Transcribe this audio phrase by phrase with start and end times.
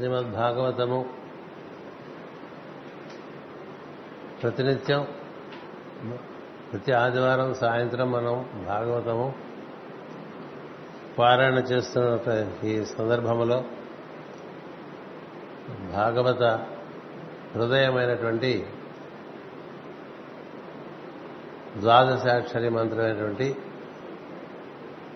[0.00, 1.04] శ్రీమద్ భాగవతము
[4.42, 5.06] ప్రతినిత్యం
[6.70, 9.34] ప్రతి ఆదివారం సాయంత్రం మనం భాగవతము
[11.18, 13.64] పారాయణ చేస్తున్న ఈ సందర్భంలో
[15.92, 16.42] భాగవత
[17.56, 18.64] హృదయమైనటువంటి
[21.80, 23.56] ద్వాదశాక్షరి మంత్రమైనటువంటి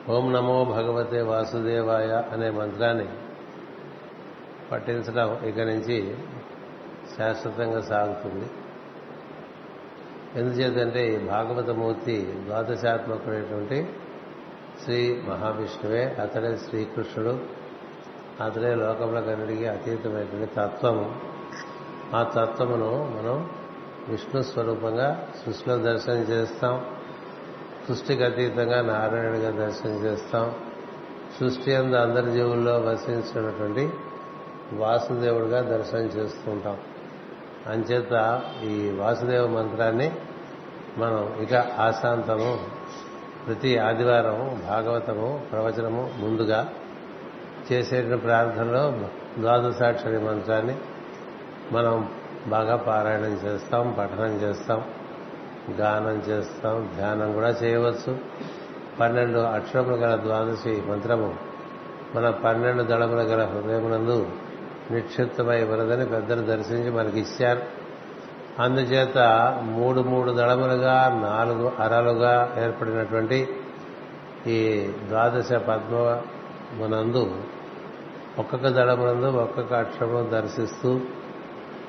[0.09, 3.24] ఓం నమో భగవతే వాసుదేవాయ అనే మంత్రాన్ని
[4.73, 6.17] పట్టించడం ఇక నుంచి
[7.19, 8.51] శాశ్వతంగా సాగుతుంది.
[10.35, 13.89] ఎందుచేతంటే ఈ భాగవతమూర్తి ద్వాదశాత్మకుడైనటువంటి
[14.85, 17.39] శ్రీ మహావిష్ణువే అతడే శ్రీకృష్ణుడు
[18.41, 21.21] అతడే లోకములకన్నిటికీ అతీతమైనటువంటి తత్వము.
[22.15, 23.51] ఆ తత్వమును మనం
[24.09, 26.87] విష్ణు స్వరూపంగా సృష్టిలో దర్శనం చేస్తాం.
[27.89, 30.55] సృష్టికి అతీతంగా నారాయణుడిగా దర్శనం చేస్తాం.
[31.41, 33.91] సృష్టి అందు అందరి జీవుల్లో వసించినటువంటి
[34.73, 36.77] వాసుదేవుడిగా దర్శనం చేస్తూ ఉంటాం
[37.67, 40.13] అంచేత ఈ వాసుదేవ మంత్రాన్ని
[40.99, 42.59] మనం ఇక ఆశాంతము
[43.47, 46.69] ప్రతి ఆదివారం భాగవతము ప్రవచనము ముందుగా
[47.73, 48.93] చేసే ప్రార్థనలో
[49.39, 50.77] ద్వాదశాక్షరి మంత్రాన్ని
[51.73, 52.09] మనం
[52.47, 54.85] బాగా పారాయణం చేస్తాం పఠనం చేస్తాం
[55.71, 58.19] గానం చేస్తాం ధ్యానం కూడా చేయవచ్చు.
[59.01, 61.35] పన్నెండు అక్షరములు గల ద్వాదశి మంత్రము
[62.15, 64.29] మన పన్నెండు దళములు గల హృదయమునందు
[64.91, 67.85] నిక్షిప్తమై ఉన్నదని పెద్దలు దర్శించి మనకి ఇచ్చారు.
[68.59, 69.19] అందుచేత
[69.63, 73.49] మూడు మూడు దళములుగా నాలుగు అరలుగా ఏర్పడినటువంటి
[74.47, 77.35] ఈ ద్వాదశ పద్మమునందు
[78.39, 81.01] ఒక్కొక్క దళమునందు ఒక్కొక్క అక్షరము దర్శిస్తూ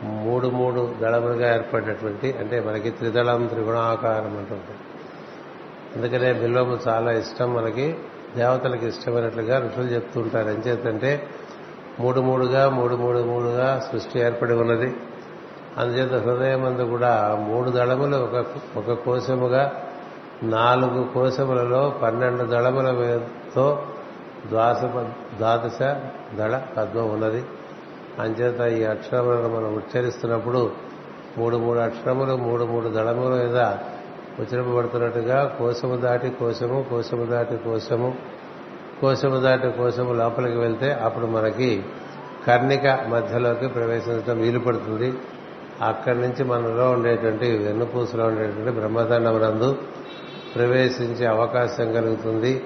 [0.04, 4.78] మూడు మూడు దళములుగా ఏర్పడినటువంటి అంటే మనకి త్రిదళం త్రిగుణాకారం అంటుంటాం.
[5.96, 7.98] అందుకనే బిల్వము చాలా ఇష్టం మనకి
[8.36, 11.30] దేవతలకు ఇష్టమైనట్లుగా ఋషులు చెప్తూ ఉంటారు ఎంచేతంటే
[12.00, 14.96] మూడు మూడుగా మూడు మూడు మూడుగా సృష్టి ఏర్పడి ఉన్నది.
[15.78, 18.46] అందుచేత హృదయమందు కూడా మూడు దళములు ఒక
[18.78, 19.72] ఒక కోశముగా
[20.44, 23.84] నాలుగు కోశములలో పన్నెండు దళములతో
[24.50, 24.82] ద్వాస
[25.38, 25.82] ద్వాదశ
[26.36, 27.46] దళ పద్మం ఉన్నది.
[28.20, 30.72] అంచేత ఈ అక్షరములను మనం ఉచ్చరిస్తున్నప్పుడు
[31.38, 33.58] మూడు మూడు అక్షరములు మూడు మూడు దళముల మీద
[34.40, 38.16] ఉచ్చరింపబడుతున్నట్టుగా కోశము దాటి కోశము కోశము దాటి కోశము
[39.02, 41.84] కోశము దాటి కోశము లోపలికి వెళ్తే అప్పుడు మనకి
[42.48, 45.14] కర్ణిక మధ్యలోకి ప్రవేశించడం వీలు పడుతుంది.
[45.82, 49.78] అక్కడి నుంచి మనలో ఉండేటువంటి వెన్నుపూసలో ఉండేటువంటి బ్రహ్మదండమునందు
[50.56, 52.64] ప్రవేశించే అవకాశం కలుగుతుంది.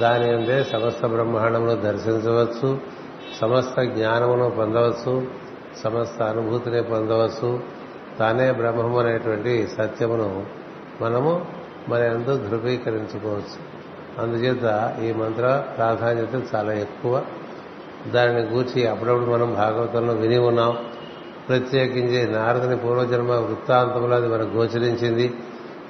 [0.00, 2.78] దాని అందే సమస్త బ్రహ్మాండమును దర్శించవచ్చు
[3.40, 5.26] సమస్త జ్ఞానమును పొందవచ్చు
[5.84, 7.60] సమస్త అనుభూతిని పొందవచ్చు.
[8.18, 10.46] తానే బ్రహ్మము అనేటువంటి సత్యమును
[11.00, 11.46] మనము
[11.88, 13.79] మన అందు ధృవీకరించుకోవచ్చు.
[14.20, 17.22] అందుచేత ఈ మంత్ర ప్రాధాన్యత చాలా ఎక్కువ.
[18.14, 20.76] దానిని గూర్చి అప్పుడప్పుడు మనం భాగవతంలో విని ఉన్నాం.
[21.48, 25.34] ప్రత్యేకించి నారదుని పూర్వజన్మ వృత్తాంతంలో అది మనకు గోచరించింది.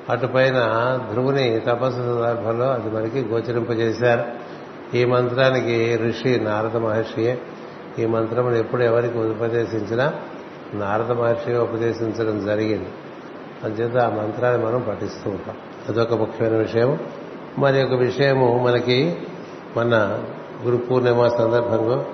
[0.08, 0.54] అటుపైన
[1.12, 4.24] ధ్రువుని తపస్సు సందర్భంలో అది మనకి గోచరింపజేశారు.
[4.96, 7.38] ఈ మంత్రానికి ఋషి నారద మహర్షియే
[7.98, 10.12] ఈ మంత్రమును ఎప్పుడు ఎవరికి ఉపదేశించినా
[10.74, 12.88] నారద మహర్షి ఉపదేశించడం జరిగింది.
[13.64, 15.56] అందుచేత ఆ మంత్రాన్ని మనం పఠిస్తూ ఉంటాం.
[15.88, 16.98] అదొక ముఖ్యమైన విషయం
[17.59, 19.19] మరి ఒక విషయము మనకి
[19.77, 20.19] మన
[20.65, 22.05] గురు పూర్ణిమ సందర్భంగా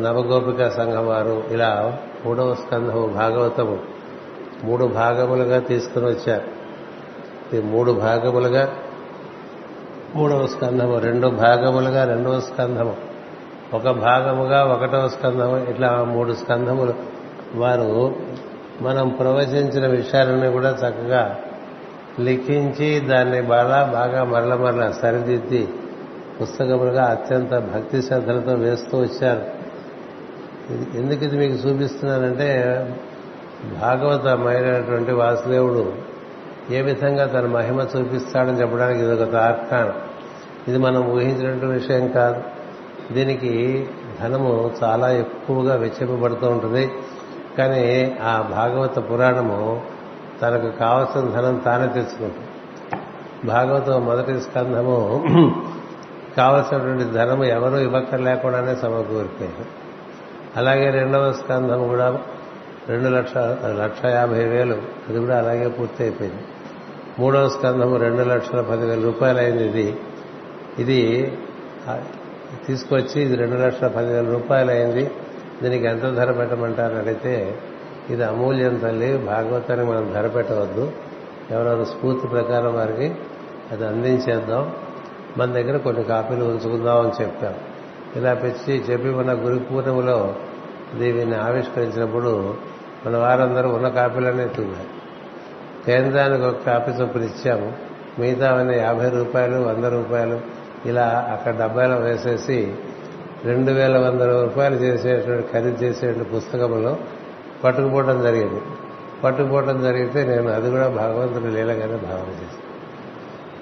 [0.00, 3.78] నవగోపిక సంఘం వారు ఇలా మూడవ స్కంధము భాగవతము
[4.64, 6.58] మూడు భాగములుగా తీసుకుని వచ్చారు.
[7.56, 8.68] ఈ మూడు భాగములుగా
[10.16, 12.96] మూడవ స్కంధము రెండు భాగములుగా రెండవ స్కంధము
[13.74, 16.94] ఒక భాగముగా ఒకటవ స్కంధము ఇట్లా మూడు స్కంధములు
[17.54, 18.16] వారు
[18.80, 21.40] మనం ప్రవచించిన విషయాలన్నీ కూడా చక్కగా
[22.20, 25.68] లిఖించి దాన్ని బాగా బాగా మరల మరల సరిదిద్ది
[26.42, 29.42] పుస్తకములుగా అత్యంత భక్తి శ్రద్ధలతో వేస్తూ వచ్చారు.
[30.96, 32.50] ఎందుకు ఇది మీకు చూపిస్తున్నానంటే
[33.82, 35.92] భాగవతమైనటువంటి వాసుదేవుడు
[36.70, 39.92] ఏ విధంగా తన మహిమ చూపిస్తాడని చెప్పడానికి ఇది ఒక తార్కాణం.
[40.68, 42.42] ఇది మనం ఊహించినటువంటి విషయం కాదు.
[43.12, 43.86] దీనికి
[44.20, 46.90] ధనము చాలా ఎక్కువగా వెచ్చింపబడుతూ ఉంటుంది.
[47.58, 49.82] కానీ ఆ భాగవత పురాణము
[50.40, 52.46] తనకు కావలసిన ధనం తానే తెచ్చుకుంటుంది
[53.46, 54.98] భాగవతం మొదటి స్కంధము
[56.36, 59.66] కావలసినటువంటి ధనము ఎవరూ ఇవ్వక్కర్ లేకుండానే సమకూరిపోయారు
[60.56, 62.06] అలాగే రెండవ స్కంధం కూడా
[62.88, 63.32] రెండు లక్ష
[63.78, 64.76] లక్ష యాభై వేలు
[65.08, 66.44] అది కూడా అలాగే పూర్తి అయిపోయింది
[67.18, 69.86] మూడవ స్కంధము రెండు లక్షల పదివేల రూపాయలు అయింది ఇది
[70.78, 71.00] ఇది
[72.66, 75.04] తీసుకొచ్చి ఇది రెండు లక్షల పదివేల రూపాయలు అయింది
[75.62, 77.34] దీనికి ఎంత ధర పెట్టమంటారు అడిగితే
[78.10, 80.92] ఇది అమూల్యం తల్లి భాగవతాన్ని మనం ధర పెట్టవద్దు
[81.50, 83.14] ఎవరెవరు స్ఫూర్తి ప్రకారం వారికి
[83.72, 84.72] అది అందించేద్దాం.
[85.36, 87.54] మన దగ్గర కొన్ని కాపీలు ఉంచుకుందాం అని చెప్పాం.
[88.16, 90.34] ఇలా పెంచి చెప్పి మన గురు పూర్ణములో
[90.98, 92.54] దీనిని ఆవిష్కరించినప్పుడు
[93.06, 94.98] మన వారందరూ ఉన్న కాపీలనే ఎత్తున్నారు
[95.86, 97.72] కేంద్రానికి ఒక కాపీ చొప్పులు ఇచ్చాము
[98.18, 100.40] మిగతావన్నీ యాభై రూపాయలు వంద రూపాయలు
[100.86, 102.74] ఇలా అక్కడ డబ్బాలో వేసేసి
[103.44, 106.98] రెండు వేల వంద రూపాయలు చేసేటువంటి ఖరీదు చేసేటువంటి పుస్తకంలో
[107.64, 108.60] పట్టుకుపోవడం జరిగింది.
[109.24, 112.68] పట్టుకుపోవడం జరిగితే నేను అది కూడా భగవంతుడి లీలగానే భావన చేశాను.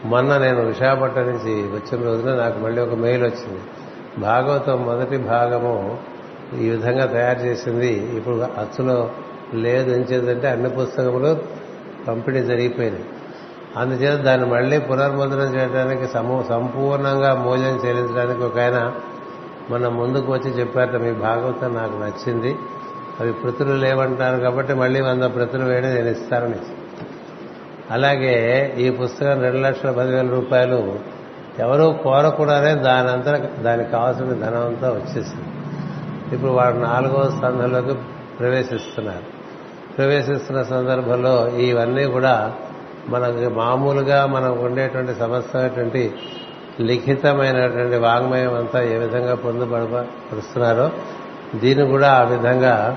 [0.05, 3.61] మొన్న నేను విశాఖపట్నం నుంచి వచ్చిన రోజున నాకు మళ్ళీ ఒక మెయిల్ వచ్చింది.
[4.19, 5.99] భాగవతం మొదటి భాగము
[6.61, 7.93] ఈ విధంగా తయారు చేసింది.
[8.17, 9.11] ఇప్పుడు అచ్చులో
[9.55, 11.39] లేదు ఎంచేదంటే అన్ని పుస్తకములు
[12.09, 13.05] పంపిణీ జరిగిపోయింది
[13.77, 18.93] అందుచేత దాన్ని మళ్ళీ పునర్ముద్రణ చేయడానికి సమూ సంపూర్ణంగా మూల్యం చెల్లించడానికి ఒక ఆయన
[19.71, 22.57] మన ముందుకు వచ్చి చెప్పారట మీ భాగవతం నాకు నచ్చింది.
[23.21, 26.55] అవి పృతులు లేవంటున్నారు కాబట్టి మళ్ళీ వంద పృతులు వేయడం నేను ఇస్తానని
[27.91, 28.35] అలాగే
[28.79, 30.99] ఈ పుస్తకం రెండు లక్షల పదివేల రూపాయలు
[31.59, 35.45] ఎవరూ కోరకుండానే దానంతా దానికి కావాల్సిన ధనం అంతా వచ్చేసింది.
[36.35, 37.95] ఇప్పుడు వాడు నాలుగో స్కంధంలోకి
[38.41, 39.37] ప్రవేశిస్తున్నారు.
[39.99, 42.53] ప్రవేశిస్తున్న సందర్భంలో ఇవన్నీ కూడా
[43.09, 46.15] మనకి మామూలుగా మనకు ఉండేటువంటి సమస్తమైనటువంటి
[46.81, 50.91] లిఖితమైనటువంటి వాంగ్మయం అంతా ఏ విధంగా పొందుపడపరుస్తున్నారో
[51.55, 52.97] దీన్ని కూడా ఆ విధంగా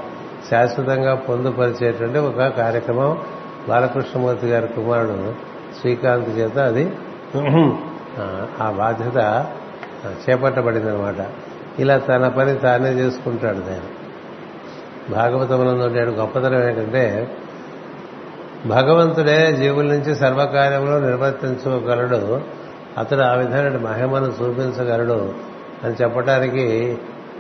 [0.50, 3.18] శాశ్వతంగా పొందుపరిచేటువంటి ఒక కార్యక్రమం
[3.68, 5.34] బాలకృష్ణమూర్తి గారి కుమారుడు
[5.82, 6.92] శ్రీకాంత్ చేత అది
[8.62, 9.46] ఆ బాధ్యత
[10.30, 11.16] చేపట్టబడిందనమాట
[11.80, 14.00] ఇలా తన పని తానే చేసుకుంటాడు నేను
[15.16, 17.30] భాగవతమునందు ఉండే గొప్పతనం ఏంటంటే
[18.66, 22.42] భగవంతుడే జీవుల నుంచి సర్వకార్యంలో నిర్వర్తించగలడు
[22.98, 25.34] అతడు ఆ విధమైన మహిమను చూపించగలడు
[25.84, 26.98] అని చెప్పడానికి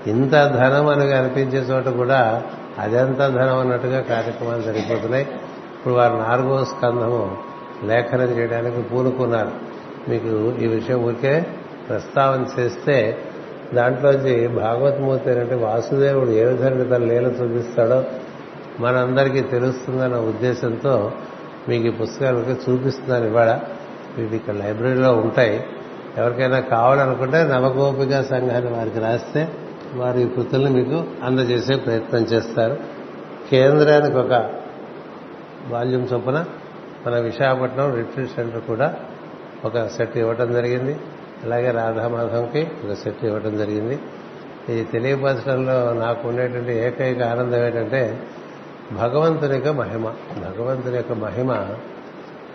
[0.08, 2.44] ఇంత ధనం అని అనిపించే చోట కూడా
[2.80, 5.24] అదెంత ధనం అన్నట్టుగా కార్యక్రమాలు జరిగిపోతున్నాయి.
[5.78, 7.38] ఇప్పుడు వారు నాలుగో స్కంధము
[7.84, 9.52] లేఖనం చేయడానికి పూనుకున్నారు.
[10.10, 11.46] మీకు ఈ విషయం ఊరికే
[11.90, 13.18] ప్రస్తావన చేస్తే
[13.74, 18.04] దాంట్లోంచి భాగవతమూర్తి అంటే వాసుదేవుడు ఏ విధంగా తన లీల చూపిస్తాడో
[18.80, 21.12] మనందరికీ తెలుస్తుందన్న ఉద్దేశంతో
[21.70, 23.60] మీకు ఈ పుస్తకాలకి చూపిస్తున్నాను ఇవాళ.
[24.18, 25.64] ఇవి ఇక్కడ లైబ్రరీలో ఉంటాయి.
[26.18, 29.48] ఎవరికైనా కావాలనుకుంటే నవగోపిక సంఘాన్ని వారికి రాస్తే
[29.96, 30.26] వారు ఈ
[30.70, 32.78] మీకు అందజేసే ప్రయత్నం చేస్తారు.
[33.52, 34.50] కేంద్రానికి ఒక
[35.68, 36.46] వాల్యూమ్ చొప్పున
[37.08, 38.96] మన విశాఖపట్నం రిట్రీట్ సెంటర్ కూడా
[39.66, 41.00] ఒక సెట్ ఇవ్వటం జరిగింది.
[41.44, 44.00] అలాగే రాధామాధవంకి ఒక సెట్ ఇవ్వటం జరిగింది.
[44.70, 48.24] ఇది తెలియపరచడంలో నాకు ఉండేటువంటి ఏకైక ఆనందం ఏంటంటే
[48.92, 51.70] భగవంతుని యొక్క మహిమ భగవంతుని యొక్క మహిమ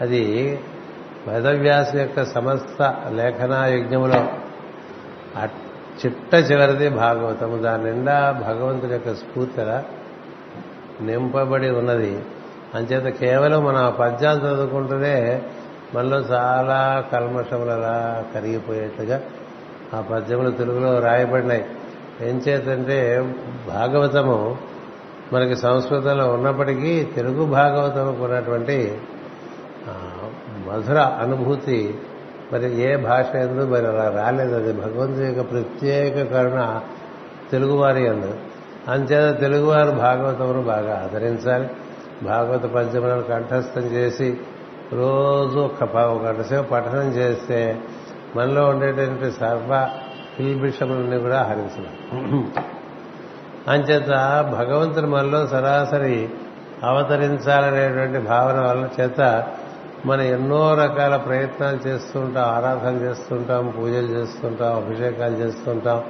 [0.00, 0.58] అది
[1.28, 4.28] వేదవ్యాసు యొక్క సమస్త లేఖనా యజ్ఞంలో
[5.99, 7.62] చిట్ట చివరిది భాగవతము.
[7.62, 9.85] దాని నిండా భగవంతుడి యొక్క స్ఫూర్తిలా
[11.00, 12.23] నింపబడి ఉన్నది.
[12.75, 15.43] అంచేత కేవలం మన పద్యాలు చదువుకుంటూనే
[15.94, 19.23] మనలో చాలా కల్మషములలా కరిగిపోయేట్టుగా
[19.94, 21.64] ఆ పద్యములు తెలుగులో రాయబడినాయి.
[22.23, 23.35] ఏం చేతంటే
[23.69, 24.56] భాగవతము
[25.32, 28.99] మనకి సంస్కృతంలో ఉన్నప్పటికీ తెలుగు భాగవతముకు ఉన్నటువంటి
[30.69, 31.99] మధుర అనుభూతి
[32.54, 34.54] మరి ఏ భాష ఎందు మరి అలా రాలేదు.
[34.54, 36.80] అది భగవంతుడి యొక్క ప్రత్యేక కరుణ
[37.52, 38.34] తెలుగువారి ఎందు.
[38.88, 41.70] అంచేత తెలుగువారు భాగవతమును బాగా ఆదరించాలి.
[42.22, 44.40] భాగవత పద్యములను కంఠస్థం చేసి
[44.92, 47.80] రోజు ఒక గంటసేపు పఠనం చేస్తే
[48.36, 49.88] మనలో ఉండేటువంటి సర్వ
[50.36, 52.52] కిల్బిషములన్నీ కూడా హరించడం
[53.68, 54.08] అంచేత
[54.52, 56.28] భగవంతుని మనలో సరాసరి
[56.84, 59.46] అవతరించాలనేటువంటి భావన వల్ల చేత
[60.06, 66.02] మనం ఎన్నో రకాల ప్రయత్నాలు చేస్తూ ఉంటాం ఆరాధన చేస్తుంటాం పూజలు చేస్తుంటాం అభిషేకాలు చేస్తుంటాం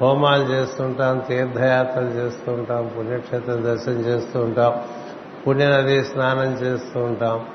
[0.00, 4.72] హోమాలు చేస్తుంటాం తీర్థయాత్రలు చేస్తుంటాం పుణ్యక్షేత్రం దర్శనం చేస్తూ ఉంటాం
[5.46, 7.46] పుణ్యనది స్నానం చేస్తూ ఉంటాం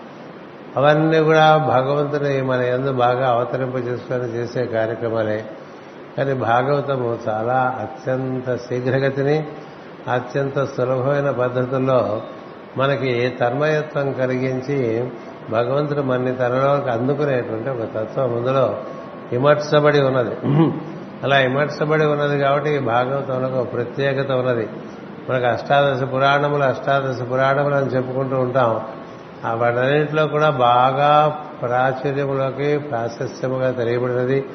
[0.77, 5.45] అవన్నీ కూడా భగవంతుని మన ఎందు బాగా అవతరింప చేసుకొని చేసే కార్యక్రమాలే.
[6.17, 9.47] కానీ భాగవతము చాలా అత్యంత శీఘ్రగతిని
[10.11, 12.21] అత్యంత సులభమైన పద్ధతుల్లో
[12.77, 15.09] మనకి తన్మయత్వం కలిగించి
[15.49, 18.77] భగవంతుడు మన్ని తనలోకి అందుకునేటువంటి ఒక తత్వం అందులో
[19.31, 20.35] ఇమర్చబడి ఉన్నది.
[21.23, 24.69] అలా ఇమర్చబడి ఉన్నది కాబట్టి ఈ భాగవతంలో ఒక ప్రత్యేకత ఉన్నది.
[25.29, 28.81] మనకు అష్టాదశ పురాణములు అష్టాదశ పురాణములు అని చెప్పుకుంటూ ఉంటాం.
[29.45, 34.45] ఆ వాటన్నింటిలో కూడా బాగా ప్రాచుర్యములోకి ప్రాశస్యముగా తెలియబడినది.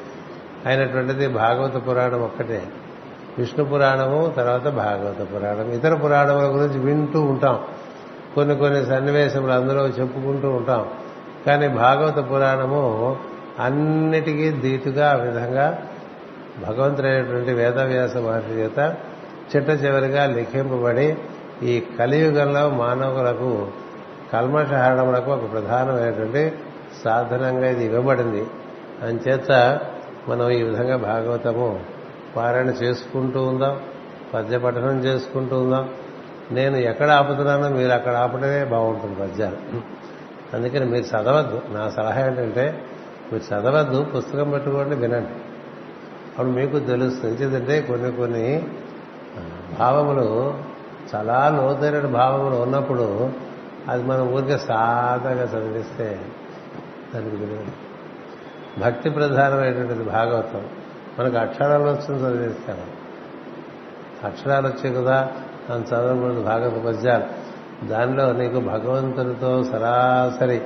[0.65, 2.63] అయినటువంటిది భాగవత పురాణం ఒక్కటే.
[3.37, 5.71] విష్ణు పురాణము తర్వాత భాగవత పురాణం.
[5.71, 7.59] ఇతర పురాణముల గురించి వింటూ ఉంటాం.
[8.35, 10.87] కొన్ని కొన్ని సన్నివేశములు అందులో చెప్పుకుంటూ ఉంటాం.
[11.45, 13.17] కానీ భాగవత పురాణము
[13.59, 15.83] అన్నిటికీ ధీటుగా ఆ విధంగా
[16.67, 18.95] భగవంతుడైనటువంటి వేదవ్యాస మహర్షి చేత
[19.55, 21.17] చిట్ట చివరిగా లిఖింపబడి
[21.63, 23.67] ఈ కలియుగంలో మానవులకు
[24.33, 26.51] కల్మషహరణములకు ఒక ప్రధానమైనటువంటి
[27.05, 28.45] సాధనంగా ఇది ఇవ్వబడింది.
[29.03, 29.79] అంచేత
[30.27, 31.79] మనం ఈ విధంగా భాగవతము
[32.35, 33.79] పారాయణ చేసుకుంటూ ఉందాం
[34.33, 35.89] పద్య పఠనం చేసుకుంటూ ఉందాం
[36.51, 39.57] నేను ఎక్కడ ఆపుతున్నానో మీరు అక్కడ ఆపడమే బాగుంటుంది పద్యాలు
[40.55, 41.61] అందుకని మీరు చదవద్దు.
[41.69, 42.85] నా సలహా ఏంటంటే
[43.33, 45.29] మీరు చదవద్దు పుస్తకం పెట్టుకోండి వినండి.
[46.29, 47.43] అప్పుడు మీకు తెలుస్తుంది.
[47.43, 48.63] ఎందుకంటే కొన్ని కొన్ని
[49.79, 50.59] భావములు
[51.15, 53.29] చాలా లోతైన భావములు ఉన్నప్పుడు
[53.89, 56.21] అది మనం ఊరికే సాదాగా చదివిస్తే
[57.15, 57.59] దానికి విలువ
[58.81, 60.65] భక్తి ప్రధానమైనటువంటిది భాగవతం.
[61.19, 62.85] మనకు అక్షరాలు వచ్చింది చదివిస్తాను
[64.27, 65.31] అక్షరాలు వచ్చాయి కదా
[65.69, 67.51] అని చదవకూడదు భాగవత పద్యాలు
[67.87, 70.61] దానిలో నీకు భగవంతునితో సరాసరి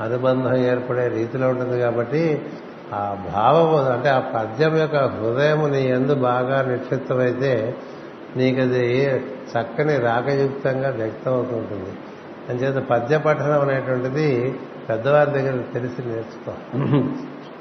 [0.00, 2.42] అనుబంధం ఏర్పడే రీతిలో ఉంటుంది కాబట్టి
[2.92, 7.76] ఆ భావము అంటే ఆ పద్యం యొక్క హృదయము నీ ఎందు బాగా నిక్షిప్తమైతే
[8.36, 11.98] నీకది చక్కని రాగయుక్తంగా వ్యక్తం అవుతుంటుంది
[12.48, 14.54] అంచేత పద్య పఠనం అనేటువంటిది
[14.88, 16.52] పెద్దవారి దగ్గర తెలిసి నేర్చుకో.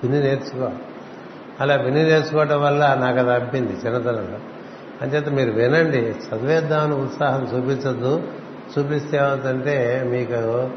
[0.03, 0.69] విని నేర్చుకో.
[1.59, 4.56] అలా విని నేర్చుకోవటం వల్ల నాకు అది అబ్బింది చిన్నతనంలో.
[5.01, 8.24] అంచేత మీరు వినండి చదివేద్దామని ఉత్సాహం చూపించద్దు.
[8.77, 10.70] చూపిస్తే ఏమవుతుందంటే మీకు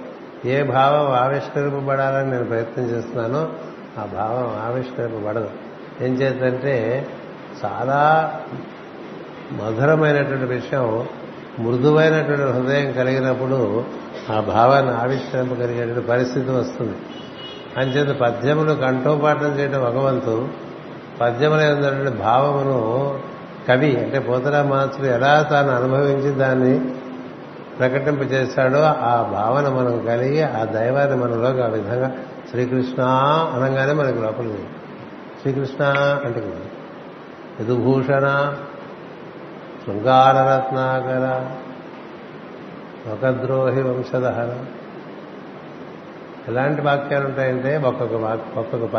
[0.48, 3.48] ఏ భావం ఆవిష్కరింపబడాలని నేను ప్రయత్నం చేస్తున్నానో
[3.98, 5.50] ఆ భావం ఆవిష్కరింపబడదు.
[6.00, 7.06] ఏం చేద్దంటే
[7.64, 8.00] చాలా
[9.52, 11.08] మధురమైనటువంటి విషయం
[11.58, 13.84] మృదువైనటువంటి హృదయం కలిగినప్పుడు
[14.30, 16.96] ఆ భావాన్ని ఆవిష్కరింపగలిగేటువంటి పరిస్థితి వస్తుంది.
[17.76, 20.48] అంచేత పద్యములు కంఠోపాఠం చేయడం భగవంతు
[21.22, 23.18] వంతు ఉన్నటువంటి భావమును
[23.70, 26.74] కవి అంటే పోతరా మాస్టర్ ఎలా తాను అనుభవించి దాన్ని
[27.78, 32.08] ప్రకటింపజేశాడో ఆ భావన మనం కలిగి ఆ దైవాన్ని మనలోకి ఆ విధంగా
[32.50, 33.02] శ్రీకృష్ణ
[33.54, 34.66] అనగానే మనకి లోపలికి
[35.40, 35.82] శ్రీకృష్ణ
[36.24, 36.40] అంటే
[37.60, 38.26] యదుభూషణ
[39.82, 41.26] శృంగారరత్నాకర
[43.12, 44.50] ఒకద్రోహి వంశదహర
[46.48, 48.14] ఎలాంటి వాక్యాలు ఉంటాయంటే ఒక్కొక్క
[48.56, 48.96] ఒక్కొక్క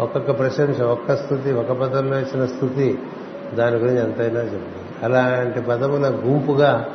[0.00, 2.88] ఒక్కొక్క ప్రశంస ఒక్క స్థుతి ఒక పదంలో ఇచ్చిన స్థుతి
[3.54, 6.86] దాని గురించి ఎంతైనా చెప్పారు అలాంటి పదముల గుంపుగా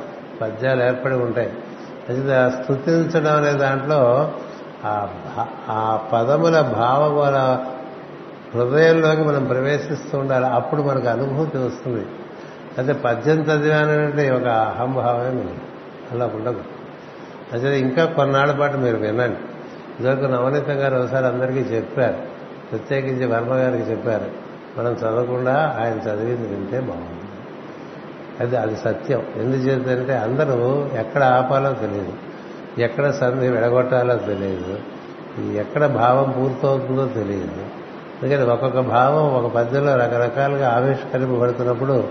[0.41, 1.53] పద్యాలు ఏర్పడి ఉంటాయి.
[2.09, 4.31] అయితే స్థుతించడం అనే దాంట్లో
[5.69, 7.21] ఆ పదముల భావ
[8.55, 10.45] హృదయంలోకి మనం ప్రవేశిస్తూ ఉండాలి.
[10.45, 12.05] అప్పుడు మనకు అనుభూతి వస్తుంది.
[12.77, 15.61] అయితే పద్యం చదివానంటే ఒక అహంభావమే మనం
[16.11, 16.61] అలా ఉండదు
[17.53, 19.37] అయితే ఇంకా కొన్నాళ్ళ పాటు మీరు వినండి.
[19.99, 22.15] ఇదివరకు నవనీత గారు ఒకసారి అందరికీ చెప్పారు.
[22.71, 24.40] ప్రత్యేకించి వర్మ గారికి చెప్పారు.
[24.77, 27.21] మనం చదవకుండా ఆయన చదివింది వింటే బాగుంది.
[28.39, 29.25] అది అది సత్యం.
[29.37, 32.13] ఎందుచేతంటే అందరూ ఎక్కడ ఆపాలో తెలియదు.
[32.77, 34.79] ఎక్కడ సంధి విడగొట్టాలో తెలియదు.
[35.53, 37.65] ఎక్కడ భావం పూర్తవుతుందో తెలియదు.
[38.23, 42.07] అందుకని ఒక్కొక్క భావం ఒక పద్యంలో రకరకాలుగా ఆవిష్కరింపబడుతున్నప్పుడు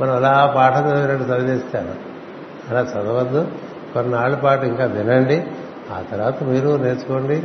[0.00, 1.94] మనం అలా పాఠం చదివినట్టు చదివేస్తాను.
[2.70, 3.48] అలా చదవద్దు.
[3.94, 5.44] కొన్నాళ్ళ పాటు ఇంకా వినండి.
[5.92, 7.42] ఆ తర్వాత మీరు నేర్చుకోండి.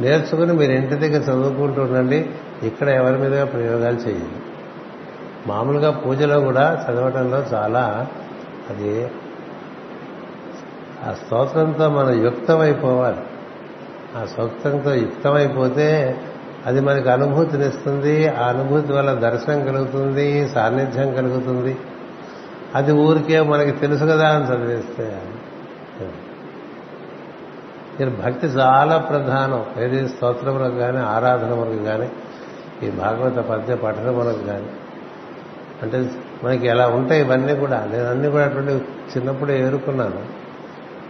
[0.00, 2.30] నేర్చుకుని మీరు ఇంటి దగ్గర చదువుకుంటూ ఉండండి.
[2.62, 4.42] ఇక్కడ ఎవరి మీదుగా ప్రయోగాలు చేయాలి
[5.46, 8.06] మామూలుగా పూజలో కూడా చదవటంలో చాలా
[8.70, 9.10] అది
[11.08, 13.20] ఆ స్తోత్రంతో మనం యుక్తమైపోవాలి.
[14.16, 16.18] ఆ సూక్తంతో యుక్తమైపోతే
[16.66, 21.78] అది మనకి అనుభూతినిస్తుంది ఆ అనుభూతి వల్ల దర్శనం కలుగుతుంది సాన్నిధ్యం కలుగుతుంది.
[22.74, 25.22] అది ఊరికే మనకి తెలుసు కదా అని చదివేస్తే
[28.24, 29.82] భక్తి చాలా ప్రధానం.
[29.82, 32.08] ఏది స్తోత్రములకు కానీ ఆరాధన వరకు కానీ
[32.82, 34.66] ఈ భాగవత పద్య పఠనం మనకు కానీ.
[35.82, 36.10] అంటే
[36.44, 38.72] మనకి ఎలా ఉంటాయి ఇవన్నీ కూడా నేను అన్నీ కూడా అటువంటి
[39.16, 40.38] చిన్నప్పుడే ఏరుకున్నాను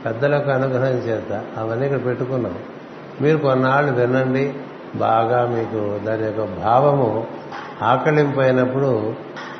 [0.04, 2.54] పెద్దలకు అనుగ్రహం చేత అవన్నీ ఇక్కడ పెట్టుకున్నాం.
[3.20, 4.54] మీరు కొన్నాళ్ళు వినండి
[4.96, 7.26] బాగా మీకు దాని యొక్క భావము
[7.82, 9.14] ఆకలింపైనప్పుడు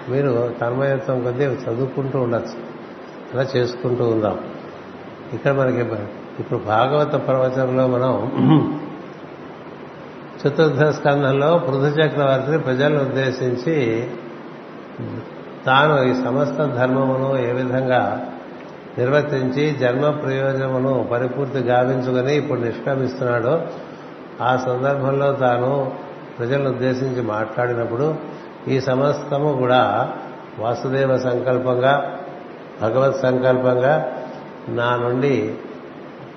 [0.09, 2.69] మీరు తన్మయత్వం కొద్దీ చదువుకుంటూ ఉండొచ్చు.
[3.35, 4.39] అలా చేసుకుంటూ ఉందాం.
[5.33, 5.81] ఇక్కడ మనకి
[6.39, 8.31] ఇప్పుడు భాగవత ప్రవచనంలో మనం
[10.41, 13.77] చతుర్థ స్కంధంలో పృథు చక్రవర్తిని ప్రజలను ఉద్దేశించి
[15.67, 18.03] తాను ఈ సమస్త ధర్మమును ఏ విధంగా
[18.99, 23.55] నిర్వర్తించి జన్మ ప్రయోజనమును పరిపూర్తి గావించుకొని ఇప్పుడు నిష్క్రమిస్తున్నాడో
[24.43, 25.73] ఆ సందర్భంలో తాను
[26.39, 28.07] ప్రజలను ఉద్దేశించి మాట్లాడినప్పుడు
[28.69, 29.83] ఈ సమస్తము కూడా
[30.59, 31.95] వాసుదేవ సంకల్పంగా
[32.81, 33.95] భగవత్ సంకల్పంగా
[34.69, 35.35] నా నుండి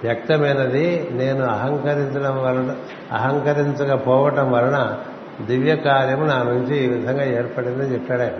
[0.03, 1.07] వ్యక్తమైనది.
[1.11, 2.75] నేను అహంకరించడం వలన
[3.11, 4.97] అహంకరించకపోవటం వలన
[5.45, 8.33] దివ్య కార్యము నా నుంచి ఈ విధంగా ఏర్పడిందని చెప్పాడు ఆయన.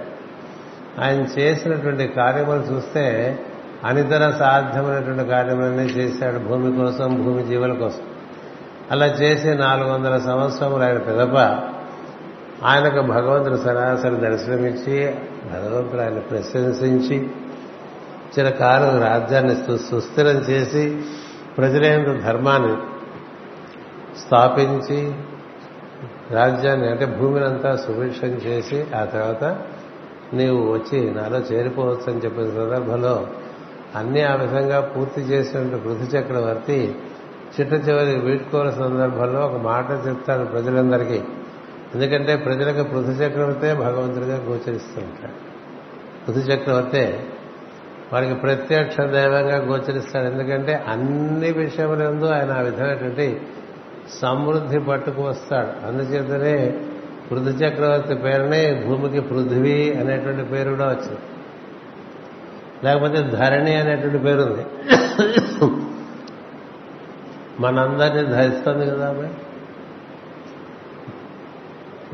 [1.04, 3.40] ఆయన చేసినటువంటి కార్యములు చూస్తే
[3.86, 6.40] అనితర సాధ్యమైనటువంటి కార్యములన్నీ చేశాడు.
[6.40, 8.02] భూమి కోసం భూమి జీవుల కోసం.
[8.92, 11.38] అలా చేసి నాలుగు వందల సంవత్సరములు ఆయన పిదప
[12.64, 15.16] ఆయనకు భగవంతుడు సరాసరి దర్శనమిచ్చి
[15.54, 17.30] భగవంతుడు ఆయన ప్రశంసించి
[18.40, 21.02] చిరకాలం రాజ్యాన్ని సుస్థిరం చేసి
[21.58, 22.76] ప్రజలందు ధర్మాన్ని
[24.18, 25.12] స్థాపించి
[26.32, 29.44] రాజ్యాన్ని అంటే భూమిని అంతా సుభిక్షం చేసి ఆ తర్వాత
[30.34, 33.28] నీవు వచ్చి నాలో చేరిపోవచ్చు అని చెప్పిన సందర్భంలో
[33.96, 36.96] అన్ని ఆ విధంగా పూర్తి చేసినట్టు పృథు చక్రవర్తి
[37.60, 41.22] చిట్ట చివరి వీడ్కోల సందర్భంలో ఒక మాట చెప్తాడు ప్రజలందరికీ.
[41.96, 45.34] ఎందుకంటే ప్రజలకు పృథు చక్రవర్తే భగవంతుడిగా గోచరిస్తుంటాడు
[46.26, 47.28] పృథు చక్రవర్తే
[48.14, 50.26] వారికి ప్రత్యక్ష దైవంగా గోచరిస్తాడు.
[50.26, 53.42] ఎందుకంటే అన్ని విషయములందు ఆయన ఆ విధమైనటువంటి
[54.10, 55.88] సమృద్ధి పట్టుకు వస్తాడు.
[55.88, 56.56] అందుచేతనే
[57.32, 61.20] పృథు చక్రవర్తి పేరునే భూమికి పృథివీ అనేటువంటి పేరు కూడా వచ్చింది.
[62.84, 64.66] లేకపోతే ధరణి అనేటువంటి పేరు ఉంది
[67.60, 69.34] మనందరినీ ధరిస్తుంది కదా అమ్మాయి?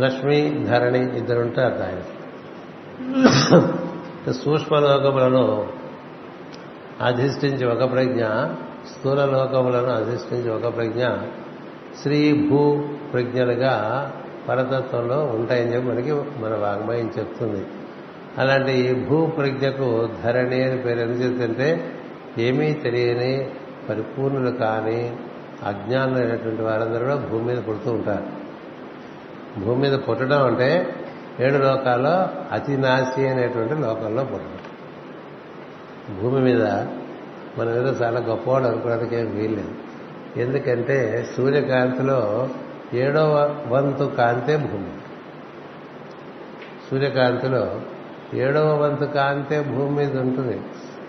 [0.02, 2.02] లక్ష్మి ధరణి ఇద్దరు ఉంటారు ఆయన
[4.32, 4.74] సూక్ష్మ
[7.02, 8.24] అధిష్ఠించి ఒక ప్రజ్ఞ
[8.92, 11.08] స్థూల లోకములను అధిష్ఠించి ఒక ప్రజ్ఞ
[12.02, 13.74] శ్రీ భూ ప్రజ్ఞలుగా
[14.50, 17.66] పరతత్వంలో ఉంటాయని చెప్పి మనకి మన వాగ్మయం చెప్తుంది.
[18.38, 21.92] అలాంటి ఈ భూ ప్రజ్ఞకు ధరణి అని పేరు ఎందుకు చెప్తుంటే
[22.38, 23.50] ఏమీ తెలియని
[23.90, 25.16] పరిపూర్ణులు కాని
[25.66, 28.26] అజ్ఞానులైనటువంటి వారందరూ కూడా భూమి మీద పుడుతూ ఉంటారు.
[29.60, 30.96] భూమి మీద పుట్టడం అంటే
[31.40, 34.67] ఏడు లోకాల్లో అతినాశి అనేటువంటి లోకంలో పుట్టడం.
[36.22, 36.64] భూమి మీద
[37.58, 39.72] మన మీద చాలా గొప్పవాడు అనుకోవడానికి ఏం వీల్లేదు.
[40.38, 42.50] ఎందుకంటే సూర్యకాంతిలో
[42.94, 44.90] ఏడవ వంతు కాంతే భూమి.
[46.92, 47.82] సూర్యకాంతిలో
[48.34, 50.62] ఏడవ వంతు కాంతే భూమి మీద ఉంటుంది.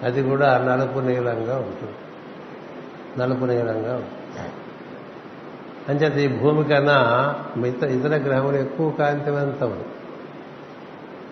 [0.03, 1.95] అది కూడా నలుపు నీలంగా ఉంటుంది.
[3.19, 4.53] నలుపు నీలంగా ఉంటుంది.
[5.89, 9.85] అంచేత ఈ భూమి కన్నా మిగతా ఇతర గ్రహములు ఎక్కువ కాంతివంతం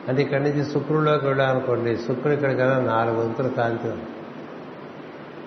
[0.09, 4.07] అంటే ఇక్కడి నుంచి శుక్రుడిలోకి వెళ్ళాలనుకోండి శుక్రుడు ఇక్కడికన్నా నాలుగు వంతులు కాంతివంతం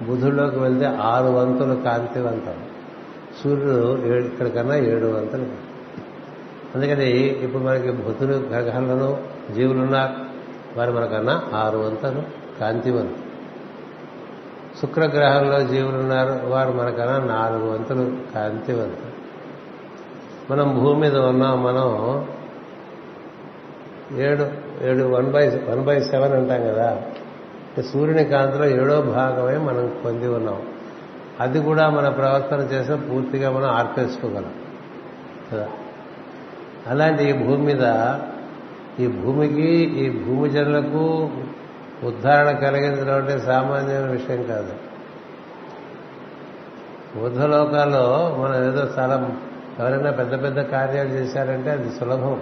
[0.07, 2.57] బుధుల్లోకి వెళ్తే ఆరు వంతులు కాంతివంతం
[3.43, 5.43] సూర్యుడు ఇక్కడ కన్నా ఏడు వంతులు.
[6.75, 9.17] అందుకని ఇప్పుడు మనకి బుధులు గ్రహాలను
[9.53, 10.15] జీవులున్నారు
[10.79, 12.23] వారు మనకన్నా ఆరు వంతులు
[12.59, 13.23] కాంతివంతం
[14.81, 19.09] శుక్రగ్రహంలో జీవులున్నారు వారు మనకన్నా నాలుగు వంతులు కాంతివంతులు
[20.51, 21.87] మనం భూమి మీద ఉన్నాం మనం
[24.17, 24.47] ఏడు
[24.81, 27.01] ఏడు one by one by seven అంటాం కదా.
[27.93, 30.61] సూర్యుని కాంతిలో ఏడో భాగమే మనం పొంది ఉన్నాం.
[31.39, 34.53] అది కూడా మన ప్రవర్తన చేస్తే పూర్తిగా మనం ఆర్పేసుకోగలం.
[35.53, 35.67] కదా?
[36.87, 38.15] అలాంటి ఈ భూమి మీద
[38.99, 41.29] ఈ భూమికి ఈ భూమి జనులకు
[42.03, 44.73] ఉద్ధారణ కలిగించడం అంటే సామాన్యమైన విషయం కాదు.
[47.19, 49.31] ఊర్ధ్వలోకాల్లో మనం ఏదో చాలా
[49.79, 52.41] ఎవరైనా పెద్ద పెద్ద కార్యాలు చేశారంటే అది సులభం.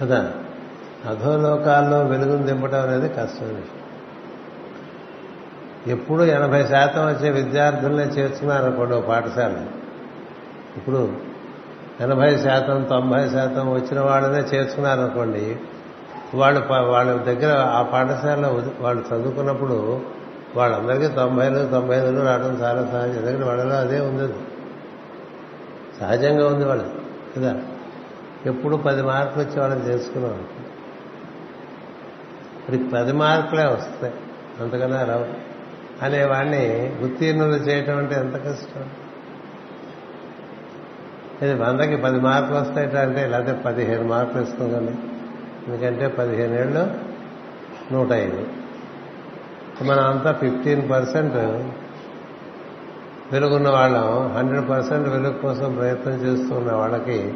[0.00, 0.32] కదా
[1.08, 3.82] అధోలోకాల్లో వెలుగును దింపడం అనేది కష్టమైన విషయం.
[5.86, 9.66] ఎప్పుడు ఎనభై శాతం వచ్చే విద్యార్థులనే చేర్చున్నారనుకోండి ఒక పాఠశాల.
[10.76, 11.12] ఇప్పుడు
[12.00, 15.56] ఎనభై శాతం తొంభై శాతం వచ్చిన వాళ్ళనే చేర్చున్నారనుకోండి
[16.34, 20.00] వాళ్ళు వాళ్ళ దగ్గర ఆ పాఠశాలలో వాళ్ళు చదువుకున్నప్పుడు
[20.56, 23.18] వాళ్ళందరికీ తొంభైలు తొంభై ఐదులు రావడం చాలా సహజం.
[23.18, 24.32] ఎందుకంటే వాళ్ళలో అదే ఉంది
[26.00, 26.84] సహజంగా ఉంది వాళ్ళు
[27.38, 27.56] కదా?
[28.46, 30.62] ఎప్పుడు పది మార్కులు వచ్చేవాళ్ళని వాళ్ళని
[32.58, 34.14] ఇప్పుడు పది మార్కులే వస్తాయి.
[34.60, 35.26] అంతకన్నా రావు.
[36.04, 38.84] అనేవాడిని ఉత్తీర్ణులు చేయటం అంటే ఎంత కష్టం?
[41.42, 44.92] ఇది వందకి పది మార్కులు వస్తాయట అంటే లేకపోతే పదిహేను మార్కులు ఇస్తుందండి
[45.70, 46.88] ఎందుకంటే పదిహేను ఏళ్ళు
[47.92, 48.46] నూట ఐదు.
[49.84, 51.34] మనం అంతా ఫిఫ్టీన్ పర్సెంట్
[53.32, 54.32] వెలుగున్న వాళ్ళం.
[54.32, 57.34] హండ్రెడ్ పర్సెంట్ వెలుగు కోసం ప్రయత్నం చేస్తున్న వాళ్ళకి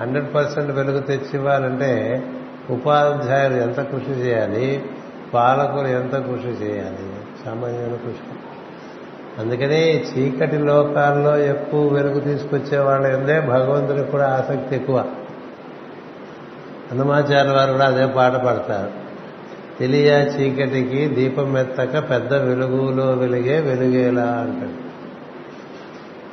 [0.00, 2.22] హండ్రెడ్ పర్సెంట్ వెలుగు తెచ్చివ్వాలంటే
[2.70, 4.84] ఉపాధ్యాయులు ఎంత కృషి చేయాలి?
[5.34, 7.12] పాలకులు ఎంత కృషి చేయాలి?
[7.44, 8.38] సామాన్యమైన కృషి.
[9.38, 15.04] అందుకని చీకటి లోకాల్లో ఎక్కువ వెలుగు తీసుకొచ్చే వాళ్ళ ఎందే భగవంతుడికి కూడా ఆసక్తి ఎక్కువ.
[16.92, 18.90] హనుమాచార్య వారు కూడా అదే పాట పడతారు.
[19.78, 24.88] తెలియ చీకటికి దీపం ఎత్తక పెద్ద వెలుగులో వెలిగే వెలుగేలా అంటాడు.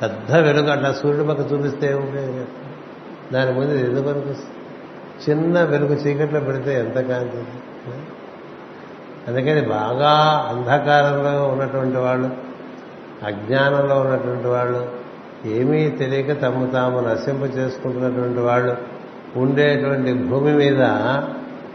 [0.02, 2.46] పెద్ద వెలుగు అట్లా సూర్యుడు పక్క చూపిస్తే ఉపయోగం
[3.32, 4.52] దాని ముందు ఎందుకు అనిపిస్తుంది
[5.30, 7.44] చిన్న వెలుగు చీకట్లో పెడితే ఎంత కాంతి?
[9.28, 10.10] అందుకని బాగా
[10.48, 12.30] అంధకారంలో ఉన్నటువంటి వాళ్ళు
[13.26, 14.88] అజ్ఞానంలో ఉన్నటువంటి వాళ్ళు
[15.46, 18.76] ఏమీ తెలియక తమ తాము నశింప చేసుకుంటున్నటువంటి వాళ్ళు
[19.36, 20.78] ఉండేటువంటి భూమి మీద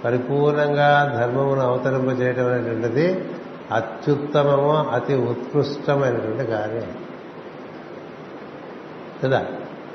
[0.06, 3.26] పరిపూర్ణంగా ధర్మమును అవతరింప చేయడం అనేటువంటిది
[3.72, 6.98] అత్యుత్తమము అతి ఉత్కృష్టమైనటువంటి కార్యం.
[9.24, 9.46] కదా?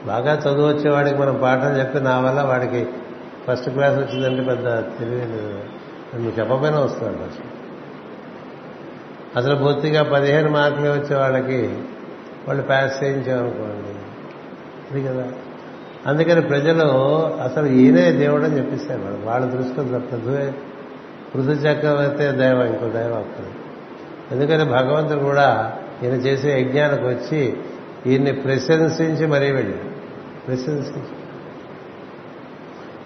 [0.05, 2.87] బాగా చదువు వచ్చేవాడికి మనం పాఠం చెప్పి నా వల్ల వాడికి
[3.49, 4.65] ఫస్ట్ క్లాస్ వచ్చిందంటే పెద్ద
[4.99, 5.61] తెలియదు
[6.15, 7.57] నువ్వు చెప్పపోయినా వస్తున్నాడు అసలు
[9.37, 11.79] అసలు పూర్తిగా పదిహేను మార్కులు వచ్చే వాళ్ళకి
[12.49, 13.93] వాళ్ళు పాస్ చేయించామనుకోండి
[14.91, 15.29] అది కదా.
[16.07, 16.87] అందుకని ప్రజలు
[17.43, 19.27] అసలు ఈయనే దేవుడు అని చెప్పిస్తారు వాళ్ళు.
[19.27, 20.53] వాళ్ళ దృష్టిలో పృథ్వీ
[21.35, 23.45] పృథు చక్రవర్తి దైవం ఇంకో దైవం అక్కడ
[24.33, 27.57] ఎందుకని భగవంతుడు కూడా ఈయన చేసే యజ్ఞానికి వచ్చి
[28.07, 29.79] ఈయన్ని ప్రశంసించి మరీ వెళ్ళి.
[30.47, 31.13] ప్రశంసించి.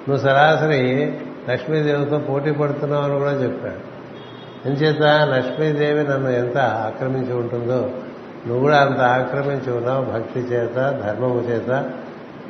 [0.09, 1.13] నువ్వు సరాసరి
[1.51, 3.91] లక్ష్మీదేవితో పోటీ పడుతున్నావు అని కూడా చెప్పాడు.
[4.69, 7.91] ఎంచేత లక్ష్మీదేవి నన్ను ఎంత ఆక్రమించి ఉంటుందో
[8.47, 11.71] నువ్వు కూడా అంత ఆక్రమించి ఉన్నావు భక్తి చేత ధర్మము చేత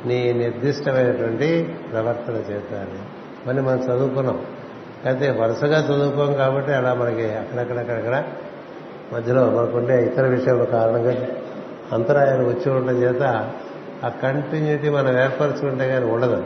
[0.05, 2.99] నీ నిర్దిష్టమైనటువంటి ప్రవర్తన చేత అని.
[3.47, 4.41] మరి మనం చదువుకున్నాం.
[5.05, 8.23] అయితే వరుసగా చదువుకోం కాబట్టి అలా మనకి అక్కడక్కడక్కడక్కడ
[9.13, 11.27] మధ్యలో మనకుండే ఇతర విషయాల కారణంగా
[11.93, 13.23] అంతరాయాలు వచ్చి ఉండడం చేత
[14.05, 16.43] ఆ కంటిన్యూటీ మనం ఏర్పరచుకుంటే కానీ ఉండదు.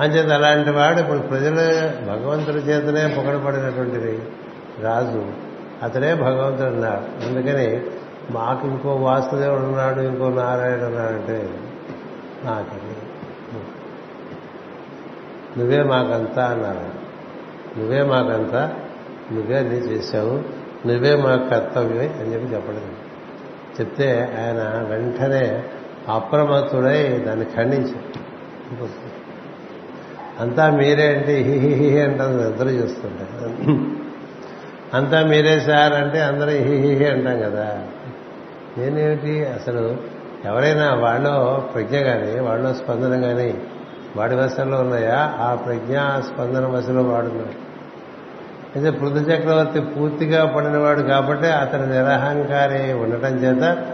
[0.00, 1.64] అంచేత అలాంటి వాడు ఇప్పుడు ప్రజలు
[2.10, 4.22] భగవంతుడి చేతనే పొగడపడినటువంటిది
[4.80, 5.22] రాజు.
[5.82, 7.26] అతడే భగవంతుడు అన్నాడు.
[7.26, 7.80] అందుకని
[8.30, 11.50] మాకు ఇంకో వాసుదేవుడు ఉన్నాడు ఇంకో నారాయణ ఉన్నాడంటే
[12.44, 12.94] నాకని
[15.58, 16.88] నువ్వే మాకంతా అన్నారు
[17.78, 18.62] నువ్వే మాకంతా
[19.32, 20.36] నువ్వే అది చేశావు.
[20.88, 22.97] నువ్వే మా కర్తవ్యమే అని చెప్పి చెప్పలేదు.
[23.80, 25.62] చెప్తే ఆయన వెంటనే
[26.08, 28.08] అప్రమత్తుడై దాన్ని ఖండించారు.
[30.40, 33.72] అంతా మీరే అంటే హిహిహి అంటారు ఇద్దరు చూస్తుంటారు
[34.96, 37.82] అంతా మీరే సార్ అంటే అందరూ హిహిహి అంటాం కదా.
[38.78, 39.44] నేనేమిటి?
[39.44, 39.96] అసలు
[40.44, 43.62] ఎవరైనా వాళ్ళు ప్రజ్ఞ కానీ వాళ్ళు స్పందన కానీ
[44.16, 45.36] వాడి వశంలో ఉన్నాయా?
[45.38, 47.67] ఆ ప్రజ్ఞ స్పందన వశలో వాడున్నాడు
[48.76, 53.86] అయితే పృథు చక్రవర్తి పూర్తిగా పడినవాడు కాబట్టి అతని నిరహంకారి ఉండటం చేత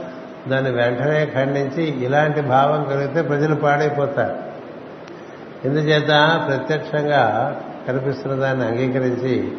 [0.48, 4.37] దాన్ని వెంటనే ఖండించి ఇలాంటి భావం కలిగితే ప్రజలు పాడైపోతారు.
[5.64, 6.08] ఎందుచేత
[6.48, 7.22] ప్రత్యక్షంగా
[7.88, 9.52] కనిపిస్తున్న దాన్ని అంగీకరించి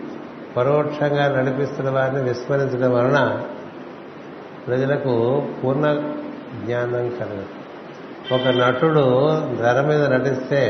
[0.58, 3.42] పరోక్షంగా నడిపిస్తున్న వారిని విస్మరించడం వలన
[4.68, 5.86] ప్రజలకు పూర్ణ
[6.66, 7.48] జ్ఞానం కలగదు.
[8.34, 9.06] ఒక నటుడు
[9.64, 10.62] ధర మీద నటిస్తే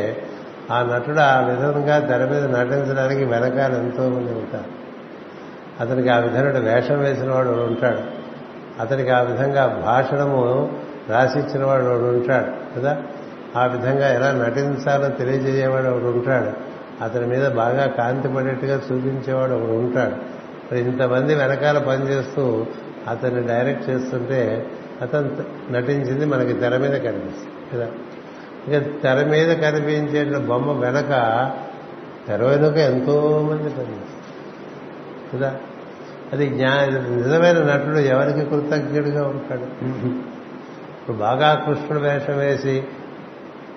[0.71, 4.85] ఆ నటుడు ఆ విధంగా తెర మీద నటించడానికి వెనకాల ఎంతో మంది ఉంటారు.
[5.79, 7.99] అతనికి ఆ విధంగా వేషం వేసిన వాడు ఉంటాడు.
[8.81, 10.71] అతనికి ఆ విధంగా భాషణము
[11.09, 13.03] రాసిచ్చిన వాడు ఒకడు ఉంటాడు కదా?
[13.55, 16.75] ఆ విధంగా ఎలా నటించాలో తెలియజేయవాడు ఒకడు ఉంటాడు.
[17.03, 20.15] అతని మీద బాగా కాంతి పడేట్టుగా చూపించేవాడు ఒకడు ఉంటాడు.
[20.71, 22.65] మరి ఇంతమంది వెనకాల పనిచేస్తూ
[23.07, 24.65] అతన్ని డైరెక్ట్ చేస్తుంటే
[25.01, 25.31] అతను
[25.71, 27.87] నటించింది మనకి తెర మీద కనిపిస్తుంది కదా?
[28.67, 31.11] ఇక తెర మీద కనిపించే బొమ్మ వెనక
[32.27, 34.21] తెర వెనుక ఎంతో మంది పనిచేస్తారు
[35.31, 35.49] కదా?
[36.33, 36.71] అది జ్ఞా
[37.15, 39.67] నిజమైన నటుడు ఎవరికి కృతజ్ఞుడిగా ఉంటాడు?
[40.95, 42.75] ఇప్పుడు బాగా కృష్ణుడు వేషం వేసి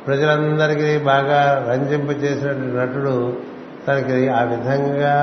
[0.06, 3.14] ప్రజలందరికీ బాగా రంజింప చేసినటువంటి నటుడు
[3.86, 5.14] తనకి ఆ విధంగా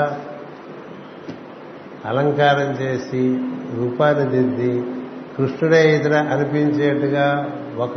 [2.05, 3.23] అలంకారం చేసి
[3.77, 4.73] రూపాన్ని దిద్ది
[5.37, 7.25] కృష్ణుడే ఇతర అనిపించేట్టుగా
[7.77, 7.95] ఒక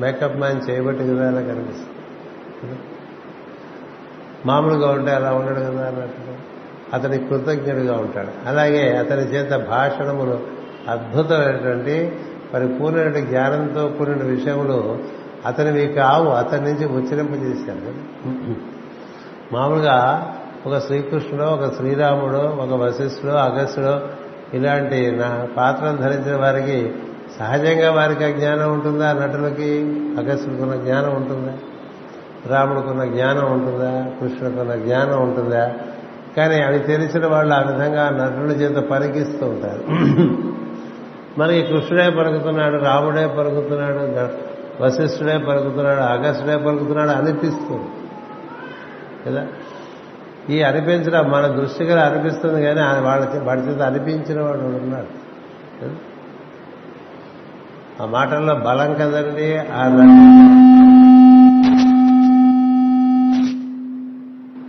[0.00, 2.78] మేకప్ మ్యాన్ చేయబట్టి కదా అలా కనిపిస్తుంది.
[4.46, 6.36] మామూలుగా ఉంటే అలా ఉండడు కదా అన్నట్టుగా
[6.92, 8.48] అతని కృతజ్ఞుడిగా ఉంటాడు.
[8.48, 10.40] అలాగే అతని చేత భాషణములు
[10.88, 12.12] అద్భుతమైనటువంటి
[12.54, 14.98] పరిపూర్ణమైన జ్ఞానంతో కూడిన విషయములు
[15.46, 17.92] అతనివి కావు అతని నుంచి ఉచ్చరింపజేశాడు.
[19.54, 20.28] మామూలుగా
[20.66, 24.22] ఒక శ్రీకృష్ణుడు ఒక శ్రీరాముడు ఒక వశిష్ఠుడు అగస్సుడు
[24.56, 26.94] ఇలాంటి నా పాత్రలు ధరించిన వారికి
[27.38, 29.12] సహజంగా వారికి ఆ జ్ఞానం ఉంటుందా?
[29.12, 29.80] నటులకి
[30.18, 31.52] అగస్టుడికున్న జ్ఞానం ఉంటుందా?
[32.46, 34.10] రాముడికున్న జ్ఞానం ఉంటుందా?
[34.20, 35.72] కృష్ణుడికున్న జ్ఞానం ఉంటుందా?
[36.36, 39.84] కానీ అవి తెలిసిన వాళ్ళు ఆ విధంగా నటుల చేత పరికిస్తూ ఉంటారు.
[41.40, 44.42] మనకి కృష్ణుడే పరుగుతున్నాడు రాముడే పరుగుతున్నాడు
[44.82, 47.88] వశిష్ఠుడే పరుగుతున్నాడు అగస్టుడే పరుగుతున్నాడు అనిపిస్తుంది
[49.26, 49.46] కదా?
[50.50, 56.11] ఈ అనిపించడం మన దృష్టిగా అనిపిస్తుంది కానీ వాళ్ళకి వాడి చేత అనిపించిన వాడు ఉన్నాడు
[58.02, 59.82] ఆ మాటల్లో బలం కదండి ఆ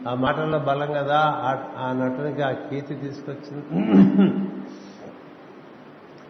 [0.10, 1.20] ఆ మాటల్లో బలం కదా
[1.78, 3.66] ఆ నటునికి ఆ కీర్తి తీసుకొచ్చింది.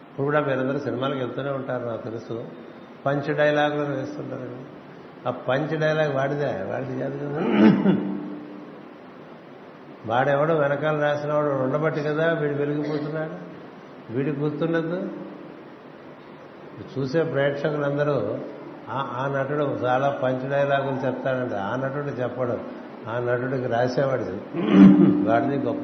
[0.04, 2.44] ఇప్పుడు కూడా మీరందరూ సినిమాలకు వెళ్తూనే ఉంటారు నాకు తెలుసు.
[3.06, 4.64] పంచ్ డైలాగులు వేస్తుంటారండి
[5.28, 7.40] ఆ పంచ్ డైలాగ్ వాడిదే వాడిది కాదు కదా.
[10.06, 13.36] వాడెవడో వెనకాల రాసిన వాడు ఉండబట్టి కదా వీడు వెలిగిపోతున్నాడు.
[14.12, 14.98] వీడికి గుర్తుండదు.
[16.82, 18.38] చూసే ప్రేక్షకులందరూ
[18.90, 22.58] ఆ నటుడు చాలా పంచ్ డైలాగులు చెప్తాడండి ఆ నటుడు చెప్పడు.
[23.08, 24.22] ఆ నటుడికి రాసేవాడు
[25.30, 25.80] వాడిది గొప్ప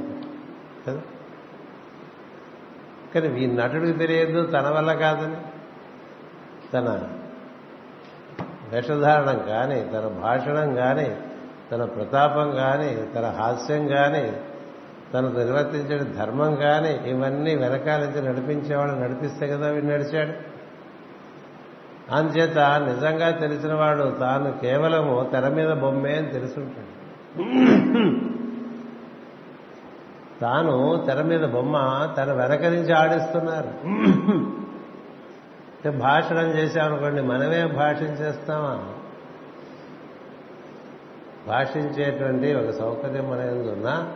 [0.86, 1.00] కదా.
[3.14, 5.36] కానీ ఈ నటుడికి తెలియదు తన వల్ల కాదని.
[6.72, 7.02] తన
[8.72, 11.16] వేషధారణం కానీ తన భాషణం కానీ
[11.72, 14.32] తన ప్రతాపం కానీ తన హాస్యం కానీ
[15.14, 20.49] తను నిర్వర్తించే ధర్మం కానీ ఇవన్నీ వెనకాల నుంచి నడిపించేవాడు నడిపిస్తే కదా వీడు నడిచాడు.
[22.12, 26.90] అందుచేత నిజంగా తెలిసినవాడు తాను కేవలము తెర మీద బొమ్మే అని తెలుసుంటాడు.
[30.40, 31.76] తాను తెర మీద బొమ్మ
[32.18, 33.70] తన వెనక నుంచి ఆడిస్తున్నారు.
[35.74, 38.88] అంటే భాషణం చేశామనుకోండి మనమే భాషించేస్తామా
[41.46, 44.12] భాషించేటువంటి ఒక సౌకర్యం మన ఎందు ఉన్నా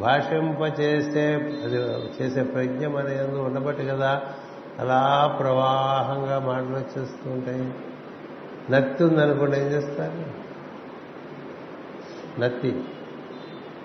[0.00, 1.78] భాషింపచేసే అది
[2.22, 4.22] చేసే ప్రజ్ఞ మన ఎందు ఉండబట్టి కదా
[4.78, 7.74] అలా ప్రవాహంగా మాటలు వచ్చేస్తూ ఉంటాయి.
[8.70, 10.42] నత్తి ఉందనుకోండి ఏం చేస్తారు?
[12.40, 12.84] నత్తి.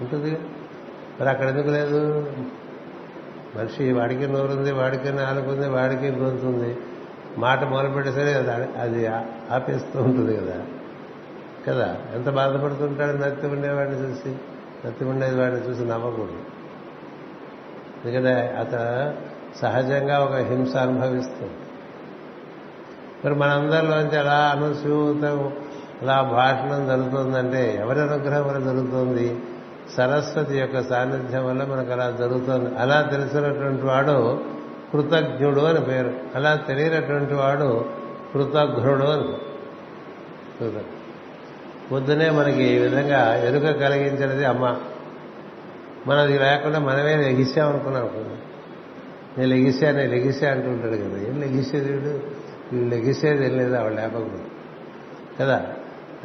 [0.02, 0.32] ఉంటుంది.
[1.20, 2.34] మరి అక్కడ ఎందుకు లేదు?
[3.56, 6.78] మనిషి వాడికి నోరుంది వాడికి నాలుగుంది వాడికి గొంతుంది
[7.38, 9.08] మాట మొదలుపెట్టేసరి అది అది
[9.52, 10.66] ఆపేస్తూ ఉంటుంది కదా.
[11.68, 11.98] కదా?
[12.16, 14.36] ఎంత బాధపడుతుంటాడు నత్తి ఉండేవాడిని చూసి?
[14.88, 16.40] నత్తి ఉండేది వాడిని చూసి నవ్వకూడదు.
[18.06, 18.74] ఎందుకంటే అత
[19.62, 21.54] సహజంగా ఒక హింస అనుభవిస్తుంది.
[23.26, 25.54] మరి మనందరిలోంచి అలా అనుసూతం
[26.02, 29.40] అలా భాషణం జరుగుతుందంటే ఎవరి అనుగ్రహం వల్ల జరుగుతుంది?
[29.98, 32.78] సరస్వతి యొక్క సాన్నిధ్యం వల్ల మనకు అలా జరుగుతుంది.
[32.78, 34.44] అలా తెలిసినటువంటి వాడు
[34.94, 36.14] కృతజ్ఞుడు అని పేరు.
[36.36, 37.86] అలా తెలియనటువంటి వాడు
[38.34, 39.38] కృతజ్ఞుడు అని
[41.92, 44.76] పొద్దునే మనకి ఈ విధంగా ఎరుక కలిగించినది అమ్మ.
[46.08, 48.10] మనది లేకుండా మనమే లెగిసామనుకున్నాం.
[49.38, 51.28] నేను లెగిసా నేను లెగిసా అంటుంటాడు కదా.
[51.28, 52.20] ఏం లెగిసేది వీడు?
[52.74, 54.40] వీడు లెగిసేది ఏం లేదా ఆవిడ లేపకూడదు.
[55.40, 55.66] కదా?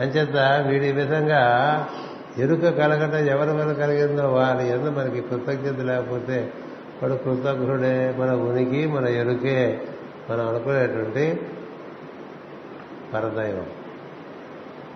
[0.01, 1.42] అంచేత వీడి విధంగా
[2.38, 6.53] ఎరుక కలగటం ఎవరి వల్ల కలిగిందో వారి ఎందు మనకి కృతజ్ఞత లేకపోతే
[7.03, 8.14] వాడు కృతజ్ఞుడే.
[8.18, 9.81] మన ఉనికి మన ఎరుకే
[10.31, 11.40] మనం అనుకునేటువంటి
[13.14, 13.66] పరదైవం.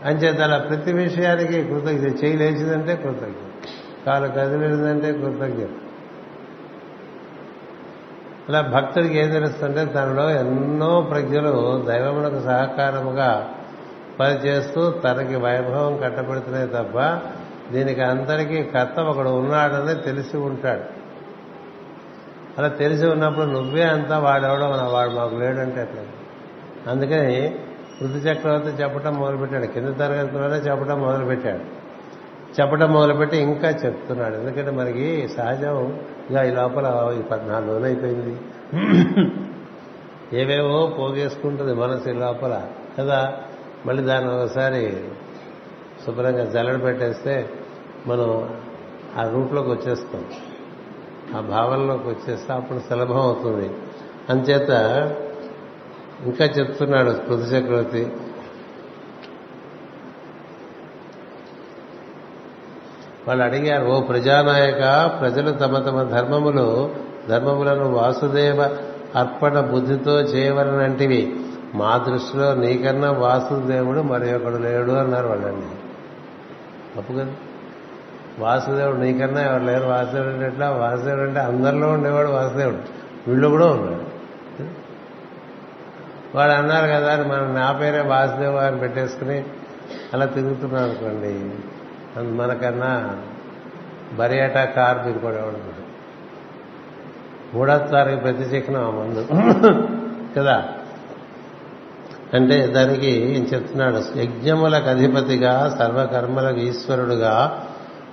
[0.05, 3.69] అంచేత అలా ప్రతి విషయానికి కృతజ్ఞత చేయలేచిందంటే కృతజ్ఞత
[4.07, 5.69] కాలు కదిలిందంటే కృతజ్ఞత
[8.49, 13.49] అలా భక్తుడికి ఏం తెలుస్తుంటే తనలో ఎన్నో ప్రజ్ఞలు దైవమునకు సహకారముగా
[14.21, 17.21] పనిచేస్తూ తనకి వైభవం కట్టబెడుతున్నాయి తప్ప
[17.73, 20.81] దీనికి అందరికీ కర్త ఒకడు ఉన్నాడని తెలిసి ఉంటాడు.
[22.59, 26.03] అలా తెలిసి ఉన్నప్పుడు నువ్వే అంతా వాడెవడో మన వాడు మాకు లేడంటే అట్లా.
[26.93, 27.55] అందుకని
[28.03, 29.67] ఋతు చక్రవర్తి చెప్పడం మొదలుపెట్టాడు.
[29.67, 31.86] కింద తరగతిలోనే చెప్పడం మొదలుపెట్టాడు.
[32.61, 34.35] చెప్పడం మొదలుపెట్టి ఇంకా చెప్తున్నాడు.
[34.35, 38.41] ఎందుకంటే మనకి సహజంగా ఈ లోపల ఈ పద్నాలుగు రోజులు అయిపోయింది.
[40.33, 42.63] ఏవేవో పోగేసుకుంటుంది మనసు ఈ లోపల.
[42.99, 43.35] కదా?
[43.87, 45.05] మళ్ళీ దాన్ని ఒకసారి
[46.07, 47.51] శుభ్రంగా జల్లడ పెట్టేస్తే
[48.07, 48.57] మనం
[49.17, 50.25] ఆ రూట్లోకి వచ్చేస్తాం.
[51.37, 53.71] ఆ భావనలోకి వచ్చేస్తే అప్పుడు సులభం అవుతుంది.
[54.31, 54.71] అంచేత
[56.25, 58.13] ఇంకా చెప్తున్నాడు పృథు చక్రవర్తి
[63.29, 66.91] వాళ్ళు అడిగారు ఓ ప్రజానాయక ప్రజలు తమ తమ ధర్మములు
[67.29, 68.77] ధర్మములను వాసుదేవ
[69.17, 71.37] అర్పణ బుద్ధితో చేయవలనంటివి.
[71.75, 75.67] మా దృష్టిలో నీకన్నా వాసుదేవుడు మరి ఒకడు లేడు అన్నారు వాళ్ళండి
[76.97, 77.27] తప్పు కదా.
[78.39, 79.85] వాసుదేవుడు నీకన్నా ఎవరు లేరు?
[79.85, 80.71] వాసుదేవుడు అంటే ఎట్లా?
[80.71, 82.79] వాసుదేవుడు అంటే అందరిలో ఉండేవాడు వాసుదేవుడు.
[83.29, 84.17] వీళ్ళు కూడా ఉన్నాడు
[86.35, 89.45] వాడు అన్నారు కదా అని మనం నా పేరే వాసుదేవు అని పెట్టేసుకుని
[90.15, 91.51] అలా తిరుగుతున్నాం అనుకోండి
[92.21, 93.17] మనకన్నా
[94.19, 95.77] బరియాటా కారు దిగుపడేవాడు
[97.57, 99.27] మూడోసారికి ప్రతి చిహ్నం ఆ మందు.
[100.37, 100.65] కదా?
[102.35, 103.11] అంటే దానికి
[103.55, 104.19] చెప్తున్నాడు?
[104.19, 107.67] యజ్ఞములకు అధిపతిగా సర్వకర్మలకు ఈశ్వరుడుగా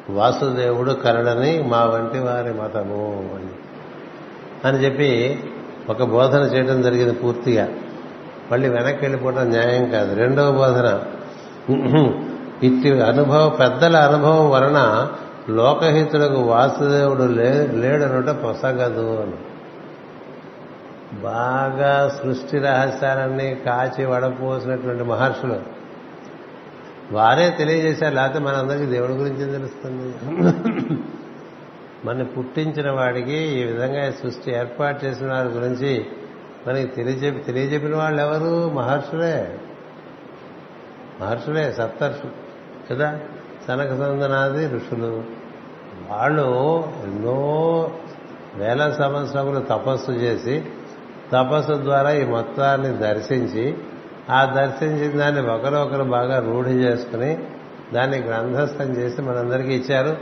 [0.10, 3.50] వాసుదేవుడు కరడని మా వంటి వారి మతము అని.
[4.68, 5.40] అని చెప్పి
[5.90, 7.68] ఒక బోధన చేయడం జరిగింది పూర్తిగా.
[8.52, 10.16] మళ్ళీ వెనక్కి వెళ్ళిపోవడం న్యాయం కాదు.
[10.16, 11.04] రెండవ బోధన.
[12.64, 15.10] ఇట్టి అనుభవం పెద్దల అనుభవం వలన
[15.50, 19.38] లోకహితులకు వాసుదేవుడు లేడనుట పొసగదు అని.
[21.22, 25.56] బాగా సృష్టి రహస్యాలన్నీ కాచి వడపోసినటువంటి మహర్షులు.
[27.12, 30.16] వారే తెలియజేశారు లేకపోతే మనందరికీ దేవుడి గురించి తెలుస్తుంది.
[32.06, 36.06] మన పుట్టించిన వాడికి ఈ విధంగా సృష్టి ఏర్పాటు చేసిన వారి గురించి
[36.68, 39.58] మనకి తెలియజెప్పి తెలియజెప్పిన వాళ్ళు ఎవరు మహర్షులే.
[41.22, 42.43] మహర్షులే సప్తర్షులు.
[42.92, 43.20] కదా?
[43.68, 45.24] సనక సందనాది ఋషులు.
[46.10, 47.92] వాళ్ళు ఎన్నో
[48.56, 50.66] వేల సంవత్సరములు తపస్సు చేసి
[51.32, 53.78] తపస్సు ద్వారా ఈ మొత్తాన్ని దర్శించి
[54.30, 57.44] ఆ దర్శించిన దాన్ని ఒకరొకరు బాగా రూఢి చేసుకుని
[57.94, 60.18] దాన్ని గ్రంథస్థం చేసి మనందరికీ ఇచ్చారు.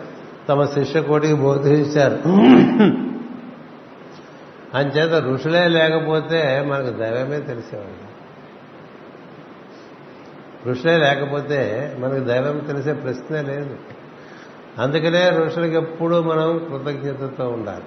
[0.50, 2.20] తమ శిష్య కోటికి బోధించారు
[4.78, 8.11] అంచేత ఋషులే లేకపోతే మనకు దైవమే తెలిసేవాళ్ళు.
[10.68, 13.76] ఋషులే లేకపోతే మనకు దైవం తెలిసే ప్రశ్నే లేదు.
[14.80, 17.84] అందుకనే ఋషులకి ఎప్పుడూ మనం కృతజ్ఞతతో ఉండాలి.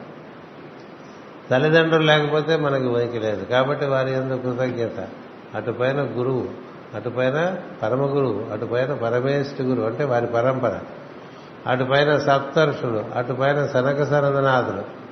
[1.51, 3.45] తల్లిదండ్రులు లేకపోతే మనకి ఉనికి లేదు.
[3.45, 5.09] కాబట్టి వారి ఎందుకు కృతజ్ఞత.
[5.55, 6.49] అటుపైన గురువు
[6.95, 10.79] అటుపైన పరమ గురువు అటుపైన పరమేష్టి గురువు అంటే వారి పరంపర.
[11.67, 15.05] అటుపైన సప్తర్షులు అటుపైన సనక సనదనాథులు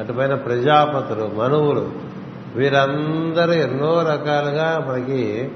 [0.00, 1.92] అటుపైన ప్రజాపతులు మనువులు
[2.54, 5.52] వీరందరూ ఎన్నో రకాలుగా మనకి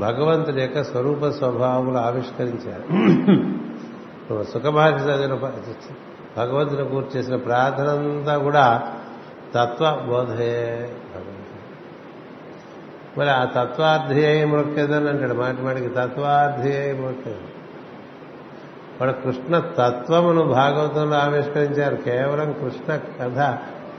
[0.00, 2.84] భగవంతుడి యొక్క స్వరూప స్వభావములు ఆవిష్కరించారు.
[4.44, 5.34] సుఖభాష చదివిన
[6.36, 8.82] భగవంతుని పూర్తి చేసిన ప్రార్థన అంతా కూడా
[9.54, 10.92] తత్వ బోధయే
[13.18, 15.34] మరి ఆ తత్వార్థియై మొక్కేదని అంటాడు.
[15.34, 17.48] మాటి మాటికి తత్వార్థియై మొక్కేది
[19.00, 21.96] వాడు కృష్ణ తత్వమును భాగవతంలో ఆవిష్కరించారు.
[21.96, 23.38] కేవలం కృష్ణ కథ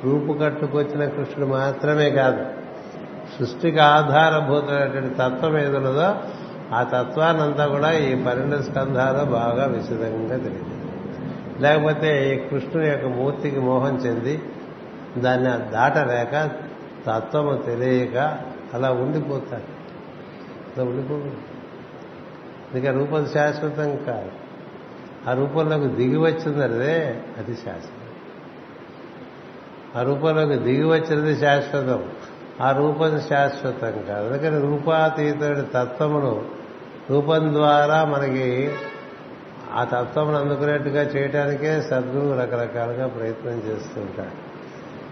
[0.04, 2.61] రూపు కట్టుకొచ్చిన కృష్ణుడు మాత్రమే కాదు.
[3.40, 6.16] సృష్టికి ఆధారభూతమైనటువంటి తత్వం ఏదున్నదో
[6.74, 10.66] ఆ తత్వాన్నంతా కూడా ఈ పన్నెండు స్కంధాలు బాగా విశదంగా తెలియదు.
[11.62, 14.42] లేకపోతే ఈ కృష్ణుని యొక్క మూర్తికి మోహం చెంది
[15.18, 16.50] దాన్ని దాటలేక
[17.08, 18.38] తత్వము తెలియక
[18.74, 19.82] అలా ఉండిపోతారు
[20.72, 21.38] అలా ఉండిపోతుంది
[22.80, 24.32] ఇక రూపం శాశ్వతం కాదు.
[25.30, 27.98] ఆ రూపంలోకి దిగి వచ్చిందదే అది శాశ్వతం
[29.96, 32.04] ఆ రూపంలోకి దిగి వచ్చినది శాశ్వతం.
[32.62, 34.34] ఆ రూపం శాశ్వతం కాదు.
[34.34, 36.46] అందుకని రూపాతీతుడి తత్వమును
[37.10, 38.72] రూపం ద్వారా మనకి
[39.74, 44.52] ఆ తత్వమును అందుకునేట్టుగా చేయడానికే సద్గురువు రకరకాలుగా ప్రయత్నం చేస్తుంటాడు.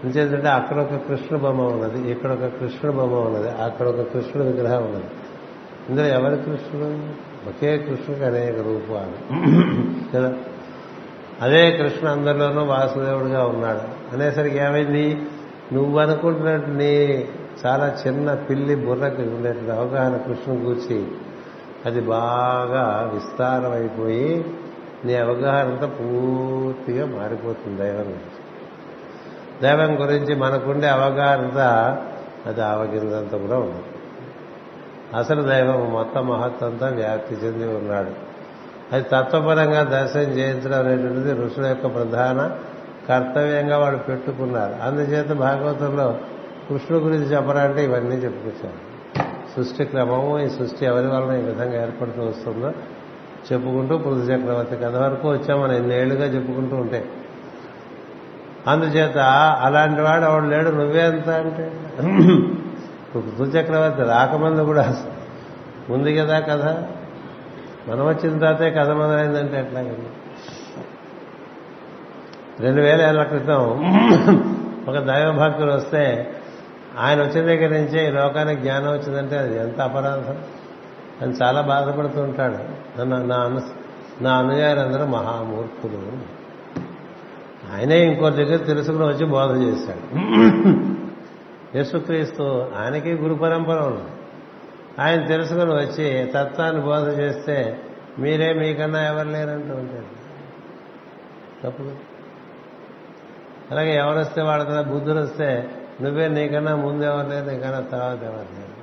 [0.06, 4.84] ఎందుకంటే అక్కడ ఒక కృష్ణ బొమ్మ ఉన్నది ఇక్కడ ఒక కృష్ణుడు బొమ్మ ఉన్నది అక్కడ ఒక కృష్ణుడు విగ్రహం
[4.84, 5.04] ఉన్నది.
[5.88, 6.86] ఇందులో ఎవరి కృష్ణుడు?
[7.48, 9.46] ఒకే కృష్ణుడికి అనేక రూపాలు.
[10.16, 10.34] కదా?
[11.40, 14.14] అదే కృష్ణ అందరిలోనూ వాసుదేవుడిగా ఉన్నాడు.
[14.14, 15.22] అనేసరికి ఏమైంది?
[15.72, 17.28] నువ్వు అనుకుంటున్నట్టు నీ
[17.66, 21.08] చాలా చిన్న పిల్లి బుర్రకు ఉండేటువంటి అవగాహన కృష్ణ కూర్చి
[21.86, 24.44] అది బాగా విస్తారమైపోయి
[25.04, 28.40] నీ అవగాహనతో పూర్తిగా మారిపోతుంది దైవం గురించి.
[29.62, 31.50] దైవం గురించి మనకుండే అవగాహన
[32.46, 33.82] అది ఆవగిందంతా కూడా ఉంది
[35.16, 38.10] అసలు దైవం మొత్తం మహత్వంతా వ్యాప్తి చెంది ఉన్నాడు.
[38.92, 42.50] అది తత్వపరంగా దర్శనం చేయించడం అనేటువంటిది ఋషుల యొక్క ప్రధాన
[43.08, 44.74] కర్తవ్యంగా వాడు పెట్టుకున్నారు.
[44.82, 46.16] అందుచేత భాగవతంలో
[46.70, 48.90] కృష్ణుడు గురించి చెప్పాలంటే ఇవన్నీ చెప్పుకొచ్చారు.
[49.56, 52.72] సృష్టి క్రమము ఈ సృష్టి ఎవరి వలన ఈ విధంగా ఏర్పడుతూ వస్తుందో
[53.52, 57.04] చెప్పుకుంటూ పృథు చక్రవర్తి కథ వరకు వచ్చాం మనం ఎన్నేళ్ళుగా చెప్పుకుంటూ ఉంటే.
[58.66, 59.18] అందుచేత
[59.60, 61.72] అలాంటి వాడు ఆవిడ లేడు నువ్వే అంత అంటే?
[63.14, 64.96] పృథు చక్రవర్తి రాకముందు కూడా
[65.90, 66.64] ఉంది కదా కథ?
[67.90, 70.06] మనం వచ్చిన తర్వాతే కథ మొదలైందంటే ఎట్లాగండి?
[72.62, 73.62] రెండు వేల ఏళ్ళ క్రితం
[74.88, 76.34] ఒక దైవభక్తుడు వస్తే
[76.98, 80.38] ఆయన వచ్చిన దగ్గర నుంచే ఈ లోకానికి జ్ఞానం వచ్చిందంటే అది ఎంత అపరాధం?
[81.22, 82.54] అని చాలా బాధపడుతూ ఉంటాడు.
[83.04, 83.60] నా- నా అను
[84.22, 86.12] నా అనుయాయులందరూ మహామూర్ఖులు.
[87.74, 90.18] ఆయనే ఇంకో దగ్గర తెలుసుకుని వచ్చి బోధ చేశాడు.
[91.76, 94.10] యేసుక్రీస్తు ఆయనకి గురు పరంపర ఉంది.
[95.00, 97.80] ఆయన తెలుసుకుని వచ్చి తత్వాన్ని బోధ చేస్తే
[98.18, 100.20] మీరే మీకన్నా ఎవరు లేరంటూ ఉంటాడు.
[101.64, 101.88] తప్పుడు
[103.70, 105.70] అలాగే ఎవరు వస్తే వాళ్ళ కదా బుద్ధులు వస్తే
[106.02, 108.80] నువ్వే నీకన్నా ముందు ఎవరు నీకన్నా తర్వాత ఎవరు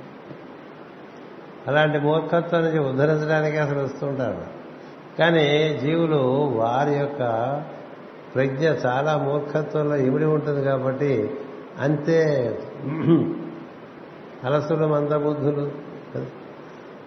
[1.68, 4.44] అలాంటి మూర్ఖత్వం నుంచి ఉద్ధరించడానికి అసలు వస్తుంటారు.
[5.18, 6.20] కానీ జీవులు
[6.56, 7.22] వారి యొక్క
[8.34, 11.30] ప్రజ్ఞ చాలా మూర్ఖత్వంలో ఇమిడి ఉంటుంది కాబట్టి
[11.80, 12.18] అంతే
[14.44, 15.72] అలసులు మందబుద్ధులు.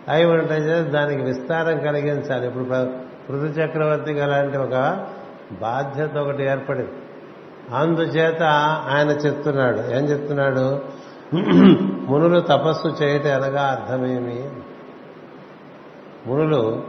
[0.09, 2.47] అయి ఉంటాయి దానికి విస్తారం కలిగించాలి.
[2.47, 2.65] ఇప్పుడు
[3.29, 5.07] పృథు చక్రవర్తికి అలాంటి ఒక
[5.61, 7.00] బాధ్యత ఒకటి ఏర్పడింది.
[7.73, 8.43] అందుచేత
[8.89, 9.77] ఆయన చెప్తున్నాడు.
[9.77, 10.79] ఏం చెప్తున్నాడు?
[12.11, 14.49] మునులు తపస్సు చేయట అనగా అర్థమేమి?
[16.27, 16.83] మునులు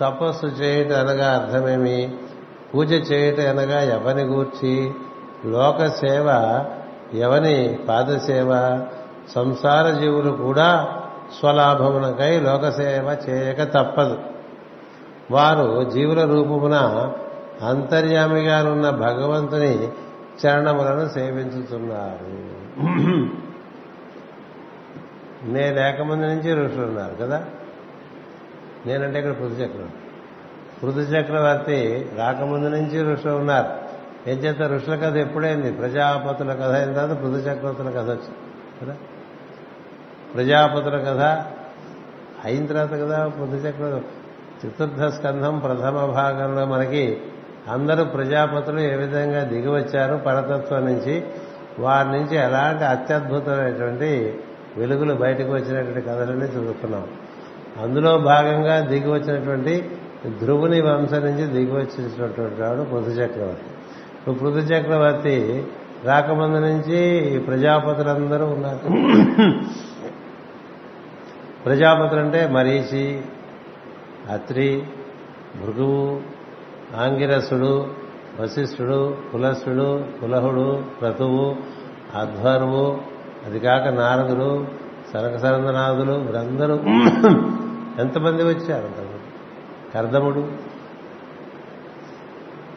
[0.00, 2.14] తపస్సు చేయట అనగా అర్థమేమి?
[2.74, 4.94] పూజ చేయట అనగా ఎవని గూర్చి?
[5.46, 6.58] లోక సేవ
[7.14, 8.80] ఎవని పాదసేవ?
[9.34, 10.88] సంసార జీవులు కూడా
[11.40, 14.18] స్వలాభమునకై లోకసేవ చేయక తప్పదు.
[15.30, 16.74] వారు జీవుల రూపమున
[17.62, 19.88] అంతర్యామిగానున్న భగవంతుని
[20.40, 22.52] చరణములను సేవించుతున్నారు.
[25.46, 27.44] నే లేకముందు నుంచి ఋషులు ఉన్నారు కదా?
[28.86, 29.98] నేనంటే ఇక్కడ పృథు చక్రవర్తి
[30.82, 33.68] పృథు చక్రవర్తి రాకముందు నుంచి ఋషులు ఉన్నారు.
[34.30, 34.62] ఏం చేత?
[34.62, 35.72] ఋషుల కథ ఎప్పుడైంది?
[35.72, 38.36] ప్రజాపతుల కథ అయిన తర్వాత పృథు చక్రవర్తుల కథ వచ్చింది
[38.82, 38.96] కదా?
[40.34, 41.44] ప్రజాపతుల కథ
[42.44, 44.08] అయిన తర్వాత కదా పృథు చక్రవర్తి.
[44.68, 47.20] చతుర్థ స్కంధం ప్రథమ భాగంలో మనకి
[47.68, 51.24] అందరూ ప్రజాపతులు ఏ విధంగా దిగి వచ్చారు పరతత్వం నుంచి
[51.78, 54.34] వారి నుంచి ఎలాంటి అత్యద్భుతమైనటువంటి
[54.76, 57.06] వెలుగులు బయటకు వచ్చినటువంటి కథలన్నీ చదువుకున్నాం.
[57.82, 59.90] అందులో భాగంగా దిగి వచ్చినటువంటి
[60.40, 63.66] ధ్రువుని వంశం నుంచి దిగి వచ్చినటువంటి వాడు పృథు చక్రవర్తి.
[64.18, 65.64] ఇప్పుడు పృథు చక్రవర్తి
[66.04, 68.92] రాకముందు నుంచి ప్రజాపతులందరూ ఉన్నారు.
[71.64, 73.20] ప్రజాపతులు అంటే మరీచి
[74.30, 74.82] అత్రి
[75.62, 76.31] భృగువు
[76.96, 77.88] ఆంగిరసుడు
[78.40, 81.56] వశిష్ఠుడు కులసుడు కులహుడు క్రతువు
[82.14, 83.00] అధ్వర్వు
[83.46, 84.66] అది కాక నారదుడు
[85.14, 86.74] సనక సనందనాథులు వీరందరూ
[87.98, 88.88] ఎంతమంది వచ్చారు
[89.94, 90.48] కర్దముడు.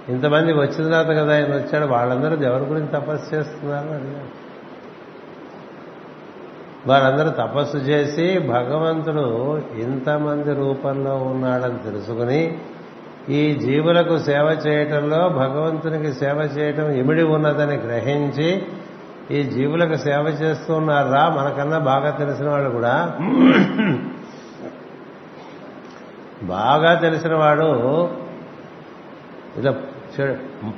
[0.10, 1.86] ఇంతమంది వచ్చిన తర్వాత కదా ఆయన వచ్చాడు.
[1.86, 4.46] వాళ్ళందరూ ఎవరి గురించి తపస్సు చేస్తున్నారు అడిగారు
[6.88, 12.58] వారందరూ తపస్సు చేసి భగవంతుడు ఇంతమంది రూపంలో ఉన్నాడని తెలుసుకుని
[13.30, 18.50] ఈ జీవులకు సేవ చేయటంలో భగవంతునికి సేవ చేయటం ఇమిడి ఉన్నదని గ్రహించి
[19.32, 22.96] ఈ జీవులకు సేవ చేస్తున్నారా మనకన్నా బాగా తెలిసిన వాళ్ళు కూడా
[26.44, 27.70] బాగా తెలిసిన వాడు
[29.58, 29.72] ఇలా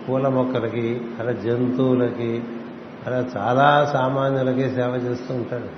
[0.07, 0.85] పూల మొక్కలకి
[1.19, 2.31] అలా జంతువులకి
[3.07, 5.69] అలా చాలా సామాన్యులకి సేవ చేస్తూ ఉంటాడు.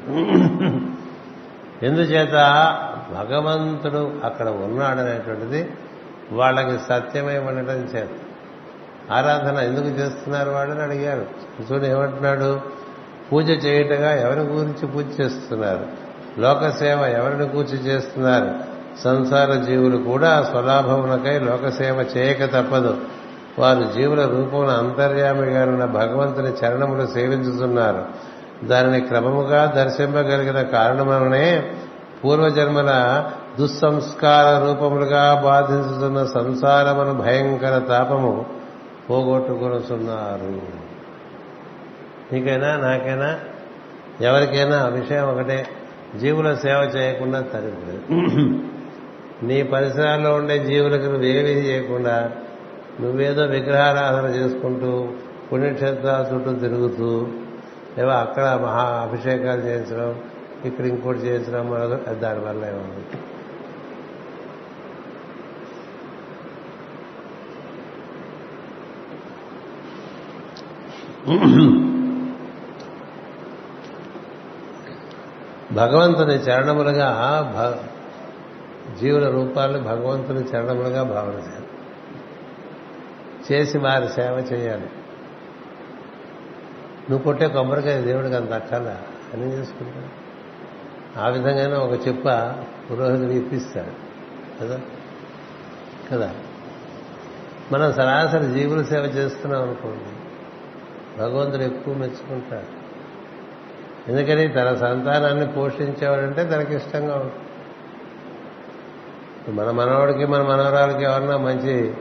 [1.85, 2.35] ఎందుచేత
[3.13, 5.61] భగవంతుడు అక్కడ ఉన్నాడనేటువంటిది
[6.31, 8.09] వాళ్ళకి సత్యమై ఉండటం చేత.
[9.11, 11.25] ఆరాధన ఎందుకు చేస్తున్నారు వాళ్ళని అడిగారు.
[11.71, 12.61] చూడు ఏమంటున్నాడు?
[13.33, 15.87] పూజ చేయటగా ఎవరి గురించి పూజ చేస్తున్నారు?
[16.39, 18.51] లోకసేవ ఎవరిని కూర్చి చేస్తున్నారు?
[19.03, 22.97] సంసార జీవులు కూడా స్వలాభమునకై లోకసేవ చేయక తప్పదు.
[23.59, 28.05] వారు జీవుల రూపమున అంతర్యామిగానున్న భగవంతుని చరణములు సేవించుతున్నారు
[28.65, 31.71] దానిని క్రమముగా దర్శింపగలిగిన కారణమనే
[32.25, 32.91] పూర్వజన్మల
[33.57, 38.45] దుస్సంస్కార రూపములుగా బాధించుతున్న సంసారమును భయంకర తాపము
[39.09, 40.61] పోగొట్టుకొనుతున్నారు
[42.33, 43.39] నీకైనా నాకైనా
[44.21, 45.67] ఎవరికైనా విషయం ఒకటే.
[46.19, 48.03] జీవుల సేవ చేయకుండా తరిపలేదు
[49.45, 52.31] నీ పరిసరాల్లో ఉండే జీవులకు నువ్వేమీ చేయకుండా
[53.01, 55.07] నువ్వేదో విగ్రహారాధన చేసుకుంటూ
[55.51, 57.27] పుణ్యక్షేత్రాల చుట్టూ తిరుగుతూ
[57.97, 60.15] ఏవో అక్కడ మహా అభిషేకాలు చేయించడం
[60.65, 62.83] ఇక్కడ ఇంకోటి చేయించడం మరొక దానివల్ల ఏమో
[75.71, 77.09] భగవంతుని చరణములుగా
[78.99, 81.67] జీవుల రూపాలను భగవంతుని చరణములుగా భావన చేయాలి.
[83.51, 84.89] చేసి వారి సేవ చేయాలి.
[87.09, 88.97] నువ్వు కొట్టే కొబ్బరికాయ దేవుడికి అంత అక్కల
[89.33, 90.29] అని చేసుకుంటాడు.
[91.19, 92.27] ఆ విధంగానే ఒక చెప్ప
[92.91, 94.09] పురోహితుడు ఇప్పిస్తాడు.
[94.61, 94.81] కదా?
[96.11, 96.35] కదా?
[97.71, 100.18] మనం సరాసరి జీవుల సేవ చేస్తున్నాం అనుకోండి.
[101.19, 102.69] భగవంతుడు ఎక్కువ మెచ్చుకుంటాడు.
[104.11, 107.45] ఎందుకని తన సంతానాన్ని పోషించేవాడంటే తనకి ఇష్టంగా ఉంటుంది.
[109.61, 111.93] మన మనవాడికి మన మనవరాలకి ఎవరన్నా మంచి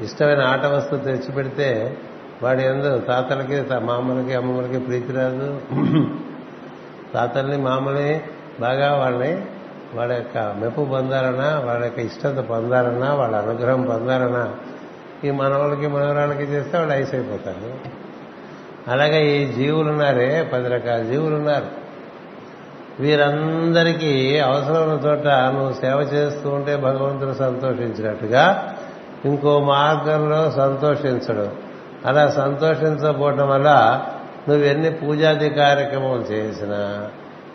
[0.00, 1.96] ఇష్టమైన ఆట వస్తువు తెచ్చిపెడితే
[2.42, 5.60] వాడి ఎందు తాతలకి మామలకి అమ్మమ్మలకి ప్రీతి రాదు.
[7.14, 8.20] తాతల్ని మామల్ని
[8.60, 9.44] బాగా వాళ్ళని
[9.94, 14.54] వాళ్ళ యొక్క మెప్పు పొందాలన్నా వాళ్ళ యొక్క ఇష్టత పొందాలన్నా వాళ్ళ అనుగ్రహం పొందాలన్నా
[15.24, 17.72] ఈ మనవాళ్ళకి మనవరాలకి చేస్తే వాళ్ళు ఐస్ అయిపోతారు.
[18.90, 21.86] అలాగే ఈ జీవులు ఉన్నారే పది రకాల జీవులు ఉన్నారు
[23.00, 28.74] వీరందరికీ అవసరం ఉన్న చోట నువ్వు సేవ చేస్తూ ఉంటే భగవంతుడు సంతోషించినట్టుగా
[29.24, 31.48] ఇంకో మార్గంలో సంతోషించడు.
[32.06, 34.02] అలా సంతోషించకపోవటం వల్ల
[34.48, 37.08] నువ్వెన్ని పూజాది కార్యక్రమాలు చేసినా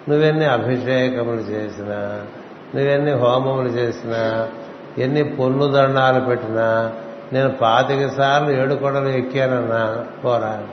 [0.10, 2.22] నువ్వెన్ని అభిషేకములు చేసినా
[2.76, 4.50] నువ్వెన్ని హోమములు చేసినా
[4.98, 6.94] ఎన్ని పొన్ను దండాలు పెట్టినా
[7.34, 10.68] నేను పాతిక సార్లు ఏడు కొడలు ఎక్కానన్నా పోరా.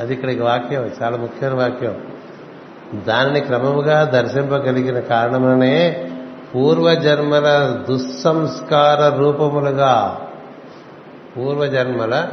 [0.00, 2.02] అది ఇక్కడికి వాక్యం చాలా ముఖ్యమైన వాక్యం.
[3.06, 6.10] దానిని క్రమముగా దర్శింపగలిగిన కారణమనే
[6.54, 7.48] పూర్వజన్మల
[7.88, 10.20] దుస్సంస్కార రూపములుగా
[11.36, 12.28] పూర్వజన్మల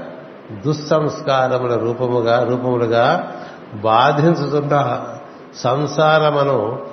[0.66, 3.34] దుస్సంస్కారముల రూపముగా రూపములుగా
[3.76, 5.06] బాధించుతున్న
[5.56, 6.91] సంసారమును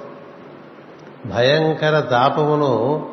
[1.26, 3.12] భయంకర తాపమును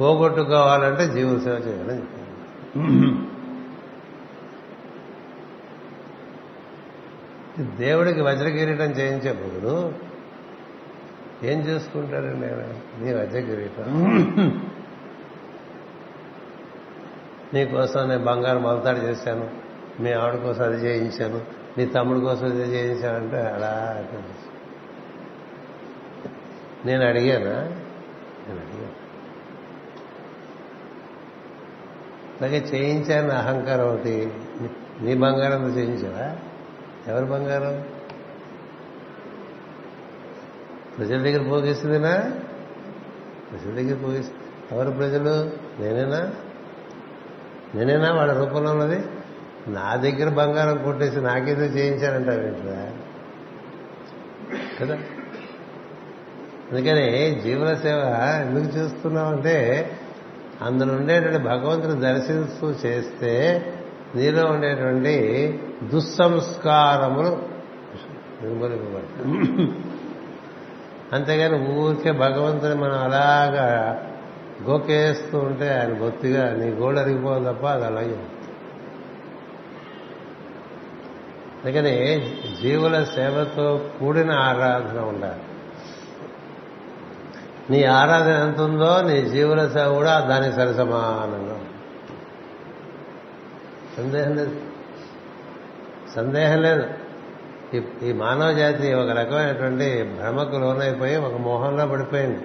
[0.00, 2.02] పోగొట్టుకోవాలంటే జీవ సేవ చేయాలని
[7.76, 9.92] దేవుడికి వజ్రకిరీటం చేయించే బదులు
[11.42, 13.04] ఏం చేసుకుంటారండి ఆయన?
[13.04, 13.84] నీ వజ్రకిరీటం.
[17.54, 19.50] నీకోసం నేను బంగారం మొలతాడు చేశాను.
[20.00, 21.40] మీ ఆవిడ కోసం అది చేయించాను.
[21.78, 24.04] నీ తమ్ముడి కోసం ఇది చేయించానంటే అలా
[26.86, 27.62] నేను అడిగానా?
[28.48, 29.00] నేను అడిగాను.
[32.40, 34.32] అలాగే చేయించాను అహంకారం ఒకటి.
[35.00, 36.36] నీ బంగారం చేయించావా?
[37.12, 37.84] ఎవరి బంగారం?
[40.98, 42.16] ప్రజల దగ్గర పోగేసిందినా?
[43.50, 44.30] ప్రజల దగ్గర పోగేసి
[44.72, 45.50] ఎవరు ప్రజలు?
[45.82, 46.32] నేనేనా?
[47.74, 49.06] నేనేనా వాళ్ళ రూపంలో ఉన్నది?
[49.68, 52.92] నా దగ్గర బంగారం కొట్టేసి నాకేదో చేయించారంటావేంట్రా?
[54.80, 54.98] కదా?
[56.70, 58.00] అందుకని జీవన సేవ
[58.40, 59.56] ఎందుకు చేస్తున్నామంటే
[60.62, 63.32] అందులో ఉండేటువంటి భగవంతుని దర్శిస్తూ చేస్తే
[64.16, 65.14] నీలో ఉండేటువంటి
[65.84, 67.32] దుస్సంస్కారములు
[68.42, 69.68] నిర్మూలింపబడతాయి
[71.14, 73.66] అంతేగాని ఊరికే భగవంతుని మనం అలాగా
[74.70, 78.18] గోకేస్తూ ఉంటే ఆయన బొత్తిగా నీ గోడ అరిగిపోదు తప్ప అది అలాగే
[81.56, 81.94] అందుకని
[82.62, 83.66] జీవుల సేవతో
[83.98, 85.49] కూడిన ఆరాధన ఉండాలి.
[87.70, 91.60] నీ ఆరాధన ఎంత ఉందో నీ జీవుల సేవ కూడా దానికి సరి సమానంగా
[93.96, 94.60] సందేహం లేదు.
[96.16, 96.86] సందేహం లేదు.
[98.02, 102.40] ఈ మానవ జాతి ఒక రకమైనటువంటి భ్రమకు లోనైపోయి ఒక మోహంలో పడిపోయింది.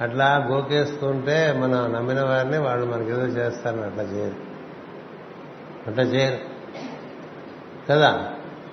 [0.00, 4.34] అట్లా గోకేస్తుంటే మనం నమ్మిన వారిని వాళ్ళు మనకి ఏదో చేస్తారని అట్లా చేయరు.
[5.86, 6.38] అట్లా చేయరు.
[7.90, 8.26] కదా?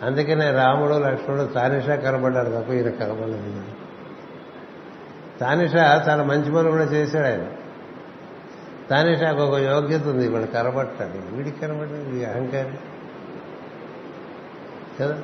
[0.04, 3.77] అందుకనే రాముడు లక్ష్మణుడు తానిషా కనబడ్డాడు తప్ప ఈయన కనబడలేదు.
[5.42, 7.46] తానిషా చాలా మంచి పనులు కూడా చేశాడు ఆయన.
[8.90, 12.78] తానిషాకు ఒక యోగ్యత ఉంది వీళ్ళు కనబట్టాడు వీడికి కనబడింది ఈ అహంకారి.
[15.00, 15.22] కదా?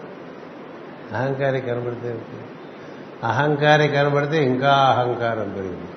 [1.18, 2.22] అహంకారి కనబడితే
[3.24, 5.92] అహంకారి కనబడితే ఇంకా అహంకారం పెరిగింది.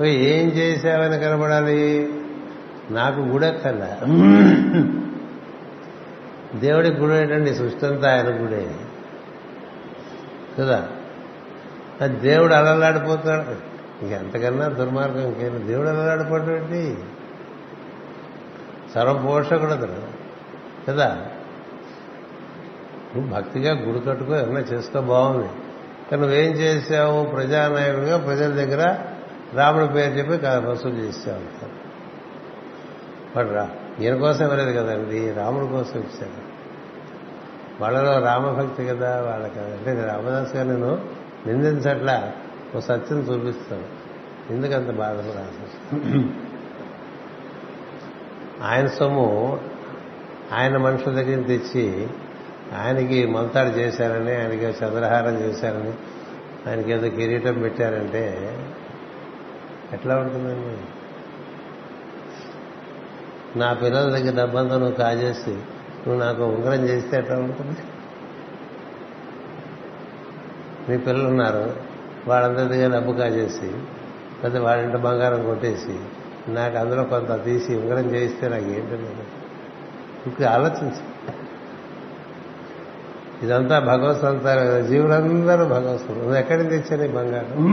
[0.00, 2.12] పోయి ఏం చేశావని కనబడాలి?
[2.90, 3.96] నాకు గుడెక్కల్లా
[6.58, 8.70] దేవుడికి గుడేటండి సృష్టి అంతా ఆయన గుడే.
[10.58, 10.88] కదా?
[12.00, 13.78] అది దేవుడు అలలాడిపోతాడు.
[14.04, 16.98] ఇంకెంతకన్నా దుర్మార్గం ఇంకేమి దేవుడు అలలాడిపోవడం ఏంటి?
[18.94, 20.18] సర్వపోషకుడు అతను
[20.88, 21.26] కదా?
[23.16, 25.48] నువ్వు భక్తిగా గుడి కట్టుకో ఏమన్నా చేసుకో బాగుంది.
[26.10, 27.24] కానీ నువ్వేం చేసావు?
[27.24, 28.98] ప్రజానాయకుడిగా ప్రజల దగ్గర
[29.54, 31.66] రాముడి పేరు చెప్పి వసూలు చేశావు
[33.36, 33.70] వాడు రా.
[34.00, 36.48] ఈయన కోసం ఇవ్వలేదు కదండి రాముడి కోసం ఇచ్చాడు
[37.82, 39.22] వాళ్ళలో రామభక్తి కదా?
[39.22, 41.18] వాళ్ళకి అంటే రామదాస్ గారు నేను
[41.48, 42.16] నిందించట్లా
[42.76, 43.86] ఓ సత్యం చూపిస్తాను
[44.50, 45.66] ఎందుకంత బాధపడాల్సి
[48.62, 49.28] ఆయన సొమ్ము
[50.52, 52.08] ఆయన మనుషుల దగ్గర తెచ్చి
[52.76, 55.92] ఆయనకి మంతాడు చేశారని ఆయనకి చంద్రహారం చేశారని
[56.68, 58.24] ఆయనకి ఏదో కిరీటం పెట్టారంటే
[59.92, 60.72] ఎట్లా ఉంటుందండి?
[63.58, 65.54] నా పిల్లల దగ్గర డబ్బంతా నువ్వు కాజేసి
[66.02, 67.82] నువ్వు నాకు ఉంగరం చేస్తే ఎట్లా ఉంటుంది?
[70.88, 71.76] మీ పిల్లలు ఉన్నారు
[72.28, 75.98] వాళ్ళందరి దగ్గర డబ్బు కాజేసి లేకపోతే వాళ్ళింటి బంగారం కొట్టేసి
[76.52, 79.26] నాకు అందులో కొంత తీసి ఉంగరం చేయిస్తే నాకు ఏంటంటే
[80.26, 81.18] ఇప్పుడు ఆలోచించు.
[83.44, 87.72] ఇదంతా భగవత్ సంతానం కదా జీవులందరూ భగవత్ నువ్వు ఎక్కడి నుంచి తెచ్చాను ఈ బంగారం?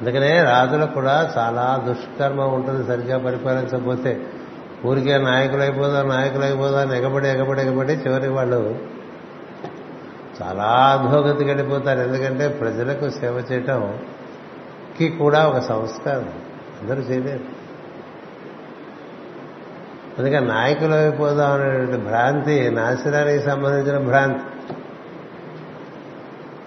[0.00, 4.26] అందుకనే రాజులకు కూడా చాలా దుష్కర్మ ఉంటుంది సరిగ్గా పరిపాలించకపోతే.
[4.86, 8.78] ఊరికే నాయకులు అయిపోదా నాయకులు అయిపోదా అని ఎగబడి ఎగబడి ఎగబడి చివరికి వాళ్ళు
[10.42, 11.98] చాలా అధోగతి గడిపోతారు.
[11.98, 16.28] ఎందుకంటే ప్రజలకు సేవ చేయటంకి కూడా ఒక సంస్కారం.
[16.82, 17.60] అందరూ చేయలేరు.
[20.18, 24.74] అందుకే నాయకులు అయిపోదాం అనేటువంటి భ్రాంతి నాశనానికి సంబంధించిన భ్రాంతి.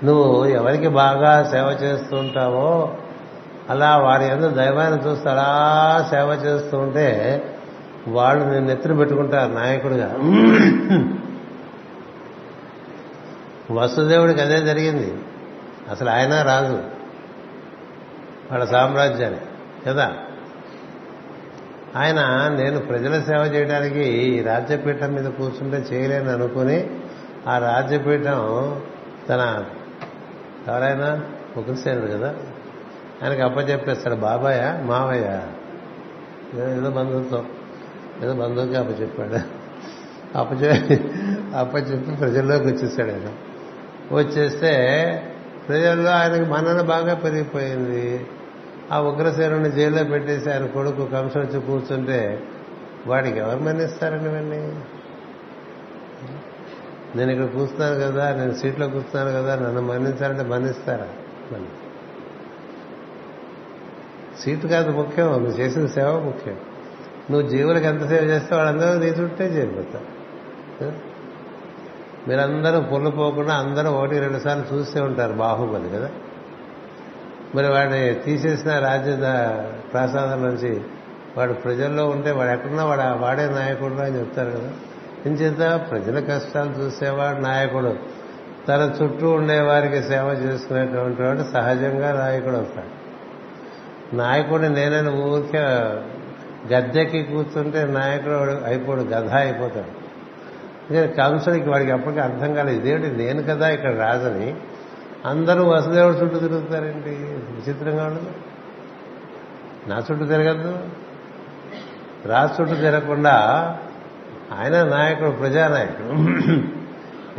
[0.06, 2.94] నువ్వు ఎవరికి బాగా సేవ చేస్తూ ఉంటావో
[3.70, 7.44] అలా వారి ఎందు దైవాన్ని చూస్తూ అలా సేవ చేస్తూ ఉంటే
[8.08, 10.14] వాళ్ళు నేను నెత్తిన పెట్టుకుంటారు నాయకుడుగా.
[13.72, 15.14] వసుదేవుడికి అదే జరిగింది.
[15.92, 16.84] అసలు ఆయన రాజు.
[18.52, 19.40] వాళ్ళ సామ్రాజ్యాన్ని.
[19.88, 20.14] కదా?
[21.96, 26.90] ఆయన నేను ప్రజల సేవ చేయడానికి ఈ రాజ్యపీఠం మీద కూర్చుంటే చేయలేని అనుకుని
[27.48, 28.82] ఆ రాజ్యపీఠం
[29.30, 29.66] తన
[30.68, 31.22] ఎవరైనా?
[31.58, 32.36] ఉగ్రసేనుడు కదా?
[33.24, 35.42] ఆయనకి అప్పచెప్పేస్తాడు బాబాయ మావయ్య.
[36.72, 37.46] ఏదో బంధువుతో.
[38.24, 39.64] ఏదో బంధువుకి అప్పచెప్పాడు.
[40.38, 41.00] అప్పచె
[41.58, 43.53] అప్పచెప్పి ప్రజల్లోకి వచ్చేసాడు ఆయన.
[44.12, 44.74] వచ్చేస్తే
[45.68, 48.28] ప్రజల్లో ఆయనకి మన్నన బాగా పెరిగిపోయింది.
[48.92, 52.44] ఆ ఉగ్రసేనుని జైల్లో పెట్టేసి ఆయన కొడుకు కంసం వచ్చి కూర్చుంటే
[53.08, 54.76] వాడికి ఎవరు మన్నిస్తారండి వెళ్ళి
[57.18, 61.08] నేను ఇక్కడ కూర్చున్నాను కదా నేను సీట్లో కూర్చున్నాను కదా నన్ను మన్నించాలంటే మన్నిస్తారా?
[61.52, 61.70] మన్ని.
[64.42, 66.58] సీటు కాదు ముఖ్యం నువ్వు చేసిన సేవ ముఖ్యం.
[67.32, 71.13] నువ్వు జీవులకు ఎంత సేవ చేస్తే వాళ్ళందరూ నీ చుట్టే చేరిపోతారు
[72.28, 76.10] మీరందరూ పొల్లుపోకుండా అందరూ ఒకటి రెండు సార్లు చూస్తూ ఉంటారు బాహుబలి కదా?
[77.56, 79.12] మరి వాడిని తీసేసిన రాజ్య
[79.94, 80.82] ప్రసాదం నుంచి
[81.38, 84.70] వాడు ప్రజల్లో ఉంటే వాడు ఎక్కడున్నా వాడు వాడే నాయకుడు అని చెప్తారు కదా?
[85.26, 87.96] ఇంచేత ప్రజల కష్టాలు చూసేవాడు నాయకుడు.
[88.68, 93.04] తన చుట్టూ ఉండేవారికి సేవ చేసుకునేటువంటి వాడు సహజంగా నాయకుడు అవుతాడు.
[94.16, 95.60] నాయకుడు నేనని ఊరికే
[96.74, 100.03] గద్దెకి కూర్చుంటే నాయకుడు అయిపోడు గధ అయిపోతాడు.
[100.92, 102.80] ఇంకా కంసుడికి వాడికి అప్పటికి అర్థం కాలేదు.
[102.80, 104.56] ఇదేంటి నేను కదా ఇక్కడ రాజని.
[105.26, 107.10] అందరూ వసుదేవుడి చుట్టూ తిరుగుతారేంటి?
[107.36, 108.32] విచిత్రంగా ఉండదు.
[109.88, 110.80] నా చుట్టూ తిరగద్దు.
[112.26, 113.34] రాజు చుట్టూ తిరగకుండా
[114.60, 116.08] ఆయన నాయకుడు ప్రజానాయకుడు.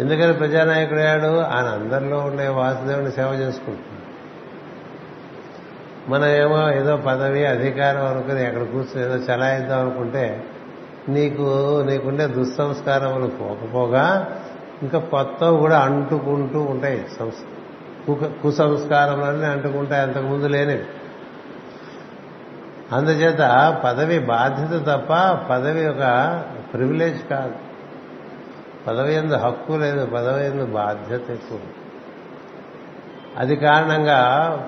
[0.00, 1.40] ఎందుకని ప్రజానాయకుడు అయ్యాడు?
[1.40, 4.04] ఆయన అందరిలో ఉండే వాసుదేవుని సేవ చేసుకుంటున్నాడు.
[6.10, 10.44] మనం ఏమో ఏదో పదవి అధికారం అనుకుని ఎక్కడ కూర్చొని ఏదో చలాయిద్దాం అనుకుంటే
[11.08, 14.38] నీకు నీకుండే దుస్సంస్కారములు పోకపోగా
[14.82, 17.36] ఇంకా కొత్తవి కూడా అంటుకుంటూ ఉంటాయి సంస్
[18.06, 20.82] కు- కుసంస్కారములన్నీ అంటుకుంటాయి అంతకుముందు లేనివి.
[22.92, 25.12] అందుచేత పదవి బాధ్యత తప్ప
[25.50, 26.34] పదవి ఒక
[26.72, 27.54] ప్రివిలేజ్ కాదు.
[28.86, 31.58] పదవి ఎందు హక్కు లేదు పదవి ఎందు బాధ్యత ఎక్కువ.
[33.36, 34.58] అది కారణంగా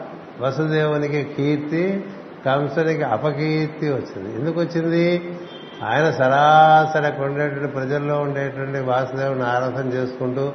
[0.41, 2.05] వసుదేవునికి కీర్తి
[2.47, 4.35] కంసునికి అపకీర్తి వచ్చింది.
[4.39, 5.39] ఎందుకు వచ్చింది?
[5.83, 10.53] ఆయన సరాసరి అక్కడ ఉండేటువంటి ప్రజల్లో ఉండేటువంటి వాసుదేవుని ఆరాధన చేసుకుంటూ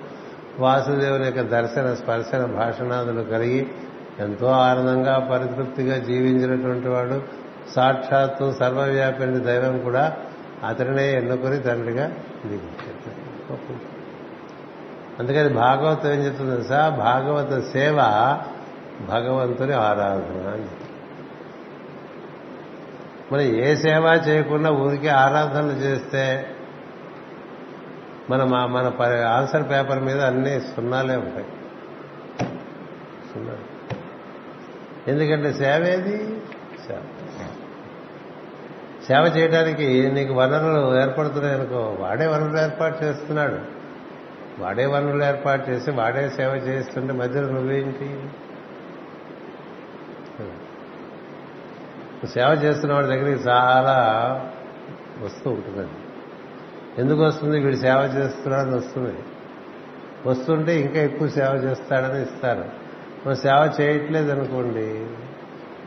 [0.59, 3.67] వాసుదేవుని యొక్క దర్శన స్పర్శన భాషణాదులు కలిగి
[4.19, 7.21] ఎంతో ఆనందంగా పరితృప్తిగా జీవించినటువంటి వాడు.
[7.75, 10.17] సాక్షాత్తు సర్వవ్యాపిని దైవం కూడా
[10.67, 12.11] అతడినే ఎన్నుకొని తండ్రిగా
[12.45, 13.91] దిగించాడు
[15.19, 17.97] అందుకని భాగవతం ఏం చెప్తుంది సార్ భాగవత సేవ
[19.09, 20.90] భగవంతుని ఆరాధన అని చెప్తుంది.
[23.31, 26.55] మనం ఏ సేవ చేయకుండా ఊరికే ఆరాధనలు చేస్తే
[28.29, 28.93] మన మన
[29.25, 31.45] ఆన్సర్ పేపర్ మీద అన్ని సున్నాలే ఉంటాయి.
[33.33, 33.53] సున్నా
[35.07, 36.41] ఎందుకంటే సేవ ఏది?
[36.87, 37.01] సేవ.
[39.07, 43.81] సేవ చేయడానికి నీకు వనరులు ఏర్పడుతున్నాయి అనుకో వాడే వనరులు ఏర్పాటు చేస్తున్నాడు.
[44.59, 48.19] వాడే వనరులు ఏర్పాటు చేసి వాడే సేవ చేస్తుంటే మధ్యలో నువ్వేంటి?
[52.27, 53.95] సేవ చేస్తున్న వాడి దగ్గరికి చాలా
[55.23, 55.99] వస్తూ ఉంటుందండి.
[57.01, 57.59] ఎందుకు వస్తుంది?
[57.59, 59.15] వీడు సేవ చేస్తున్నాడని వస్తుంది.
[60.25, 62.65] వస్తుంటే ఇంకా ఎక్కువ సేవ చేస్తాడని ఇస్తారు.
[63.25, 65.05] మనం సేవ చేయట్లేదు అనుకోండి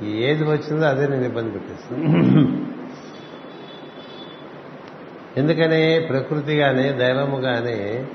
[0.07, 2.07] ఏది వచ్చిందో అదే నేను ఇబ్బంది పెట్టేస్తుంది.
[5.37, 8.09] ఎందుకని ప్రకృతి కానీ దైవము కానీ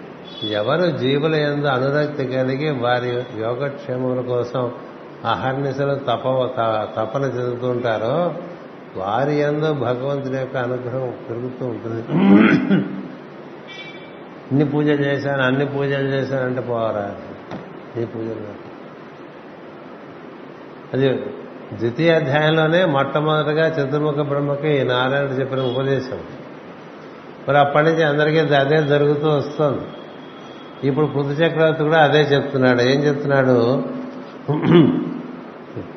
[0.44, 4.72] ఎవరు జీవుల ఎందు అనురక్తి కలిగి వారి యోగక్షేమముల కోసం
[5.26, 6.24] అహర్నిశలు తప
[6.98, 8.34] తపన చెందుతూ ఉంటారో
[8.98, 12.02] వారి ఎందు భగవంతుని యొక్క అనుగ్రహం పెరుగుతూ ఉంటుంది.
[14.52, 17.16] ఇన్ని పూజలు చేశాను అన్ని పూజలు చేశానంటే పోవరా
[18.02, 18.70] ఈ పూజలు
[20.94, 21.16] అది
[21.74, 26.20] ద్వితీయ అధ్యాయంలోనే మొట్టమొదటిగా చతుర్ముఖ బ్రహ్మకి నారాయణుడు చెప్పిన ఉపదేశం.
[27.48, 29.82] మరి అప్పటి నుంచి అందరికీ అదే జరుగుతూ వస్తుంది.
[30.88, 32.82] ఇప్పుడు పృథు చక్రవర్తి కూడా అదే చెప్తున్నాడు.
[32.82, 33.84] ఏం చెప్తున్నాడు?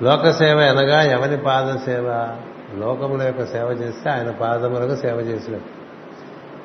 [0.03, 2.37] లోక సేవ అనగా ఎవని పాద సేవ
[2.79, 5.83] లోకముల యొక్క సేవ చేస్తే ఆయన పాదములకు సేవ చేసినట్టు.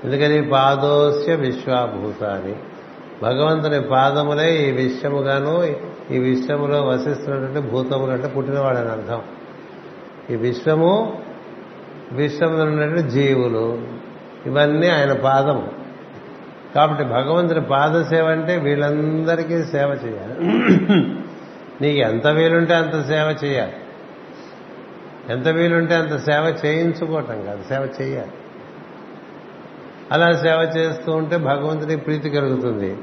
[0.07, 0.49] ఎందుకని?
[0.49, 2.55] పాదోస్య విశ్వాభూతాన్ని
[3.23, 5.63] భగవంతుని పాదములే ఈ విశ్వముగాను
[6.13, 9.21] ఈ విశ్వములో వసిస్తున్నటువంటి భూతములు అంటే పుట్టినవాడని అర్థం.
[10.29, 11.21] ఈ విశ్వము
[12.11, 13.81] విశ్వములో ఉన్నటువంటి జీవులు
[14.45, 15.67] ఇవన్నీ ఆయన పాదము.
[16.75, 20.67] కాబట్టి భగవంతుని పాద సేవ అంటే వీళ్ళందరికీ సేవ చేయాలి.
[21.81, 23.73] నీకు ఎంత వీలుంటే అంత సేవ చేయాలి.
[25.29, 28.31] ఎంత వీలుంటే అంత సేవ చేయించుకోవటం కాదు సేవ చేయాలి.
[30.11, 32.97] అలా సేవ చేస్తూ ఉంటే భగవంతుని ప్రీతి కలుగుతుంది.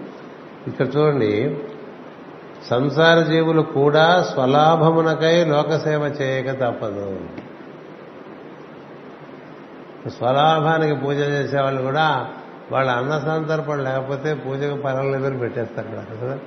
[0.67, 1.57] ఇక్కడ చూడండి
[2.71, 7.21] సంసార జీవులు కూడా స్వలాభమునకై లోకసేవ చేయక తప్పదు.
[10.09, 12.29] స్వలాభానికి పూజ చేసేవాళ్ళు కూడా
[12.73, 15.89] వాళ్ళ అన్న సంతర్పణ లేకపోతే పూజకు పనులు ఎదురు పెట్టేస్తారు?
[15.89, 16.39] కదా కదా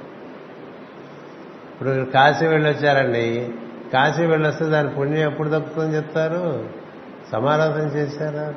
[1.77, 3.53] ఇప్పుడు కాశీ వెళ్ళొచ్చారండి.
[3.93, 6.69] కాశీ వెళ్ళొస్తే దాని పుణ్యం ఎప్పుడు దక్కుతుందని చెప్తారు?
[7.31, 8.53] సమారాధన చేశారా?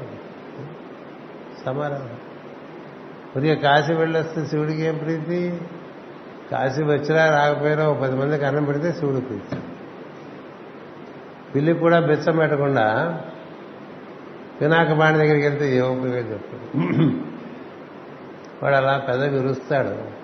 [1.66, 2.08] సమారాధన.
[3.32, 5.60] కొద్దిగా కాశీ వెళ్ళొస్తే శివుడికి ఏం ప్రీతి?
[6.50, 9.56] కాశీ వచ్చినా రాకపోయినా ఒక పది మందికి అన్నం పెడితే శివుడు ప్రీతి.
[11.54, 13.20] పిల్లి కూడా బెచ్చం పెట్టకుండా
[14.60, 16.80] పినాకబాణి దగ్గరికి వెళ్తే ఏ ఉపయోగం చెప్తాడు?
[18.62, 20.20] వాడు అలా పెద్ద విరుస్తాడు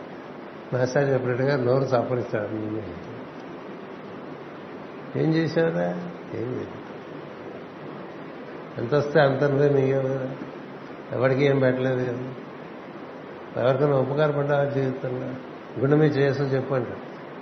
[0.75, 2.97] మసాజ్ చెప్పినట్టుగా నోరు చప్పరిస్తాడు
[5.19, 5.89] ఏం చేశావురా?
[6.35, 6.87] ఏం లేదు.
[8.79, 10.29] ఎంత వస్తే అంత నువ్వే మిగావు కదా.
[11.13, 15.27] ఎవరికి ఏం పెట్టలేదు కదా ఎవరికైనా ఉపకారపడ్డా జీవితంలో?
[15.81, 16.91] గుండె మీద చేసు చెప్పండి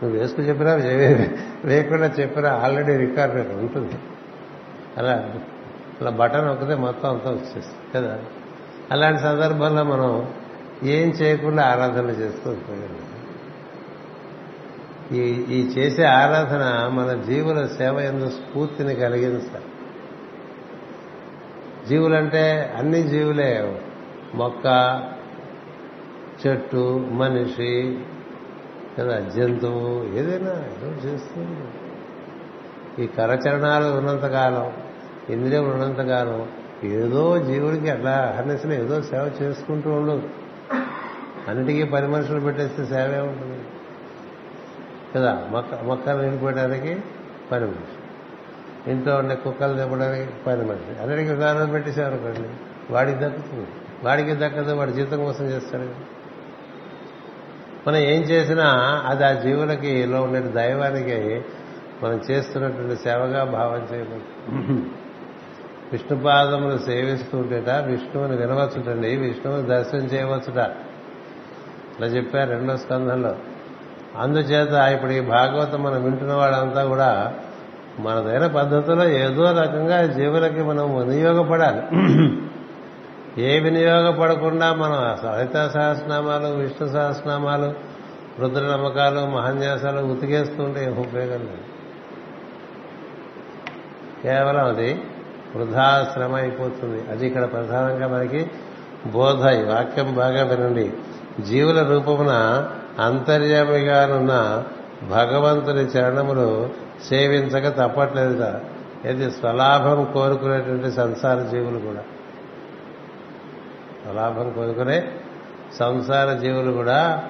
[0.02, 1.28] నువ్వు వేసుకుని చెప్పినా వే-
[1.64, 3.94] వేయకుండా చెప్పినా ఆల్రెడీ రికార్డ్ ఉంటుంది.
[4.96, 5.34] అలా
[6.00, 8.18] అలా బటన్ ఒక్కతే మొత్తం అంతా వచ్చేస్తుంది కదా.
[8.90, 10.34] అలాంటి సందర్భంలో మనం
[10.84, 12.98] ఏం చేయకుండా ఆరాధన చేస్తూ ఉంటాం
[15.12, 19.64] ఈ ఈ చేసే ఆరాధన మన జీవుల సేవ ఎందు స్ఫూర్తిని కలిగించాలి
[21.88, 23.80] జీవులంటే అన్ని జీవులే.
[24.34, 24.66] మొక్క
[26.46, 27.98] చెట్టు మనిషి
[28.98, 31.68] కదా జంతువు ఏదైనా ఏదో చేస్తుంది
[33.04, 34.72] ఈ కరచరణాలు ఉన్నంతకాలం
[35.30, 36.48] ఇంద్రియం ఉన్నంతకాలం
[36.84, 40.28] ఏదో జీవుడికి అట్లా హర్నిసిన ఏదో సేవ చేసుకుంటూ ఉండదు.
[41.48, 43.64] అన్నిటికీ పని మనుషులు పెట్టేస్తే సేవే ఉంటుంది.
[45.14, 45.48] కదా?
[45.50, 47.02] మొక్క మొక్కలు నిండిపోయడానికి
[47.52, 48.04] పని మనిషి
[48.90, 52.48] ఇంట్లో ఉండే కుక్కలు తెప్పడానికి పని మనిషి అన్నిటికీ ఒక రోజు పెట్టేసేవారనుకోండి
[52.92, 53.66] వాడికి దక్కుతుంది.
[54.04, 56.14] వాడికి దక్కదు వాడి జీవితం కోసం చేస్తాడు.
[57.88, 58.64] మనం ఏం చేసినా
[59.06, 61.42] అది ఆ జీవులకి లో ఉండే దైవానికి
[62.02, 64.22] మనం చేస్తున్నటువంటి సేవగా భావం చేయబడి
[65.92, 69.16] విష్ణుపాదములు సేవిస్తూ ఉంటేట విష్ణువుని వినవచ్చుటండి.
[69.16, 70.70] విష్ణువుని దర్శనం చేయవచ్చుట.
[71.98, 73.34] ఇలా చెప్పారు రెండో స్కంధంలో.
[74.18, 77.34] అందుచేత ఇప్పుడు ఈ భాగవతం మనం వింటున్న వాళ్ళంతా కూడా
[77.98, 81.82] మనదైన పద్ధతిలో ఏదో రకంగా జీవులకి మనం వినియోగపడాలి.
[83.42, 87.74] ఏ వినియోగపడకుండా మనం సహిత సహస్రనామాలు విష్ణు సహస్రనామాలు
[88.40, 91.64] రుద్ర నమ్మకాలు మహాన్యాసాలు ఉతికేస్తుంటే ఏం ఉపయోగం లేదు.
[94.22, 95.02] కేవలం అది
[95.56, 97.10] వృధాశ్రమ అయిపోతుంది.
[97.10, 98.50] అది ఇక్కడ ప్రధానంగా మనకి
[99.06, 100.92] బోధ వాక్యం బాగా వినండి.
[101.40, 102.30] జీవుల రూపమున
[102.98, 104.64] అంతర్యామిగానున్న
[105.10, 106.70] భగవంతుని చరణములు
[107.08, 108.60] సేవించక తప్పట్లేదుట.
[109.06, 112.00] ఇది స్వలాభం కోరుకునేటువంటి సంసార జీవులు కూడా.
[114.04, 115.08] స్వలాభం కోరుకునే
[115.78, 117.24] సంసార జీవులు కూడా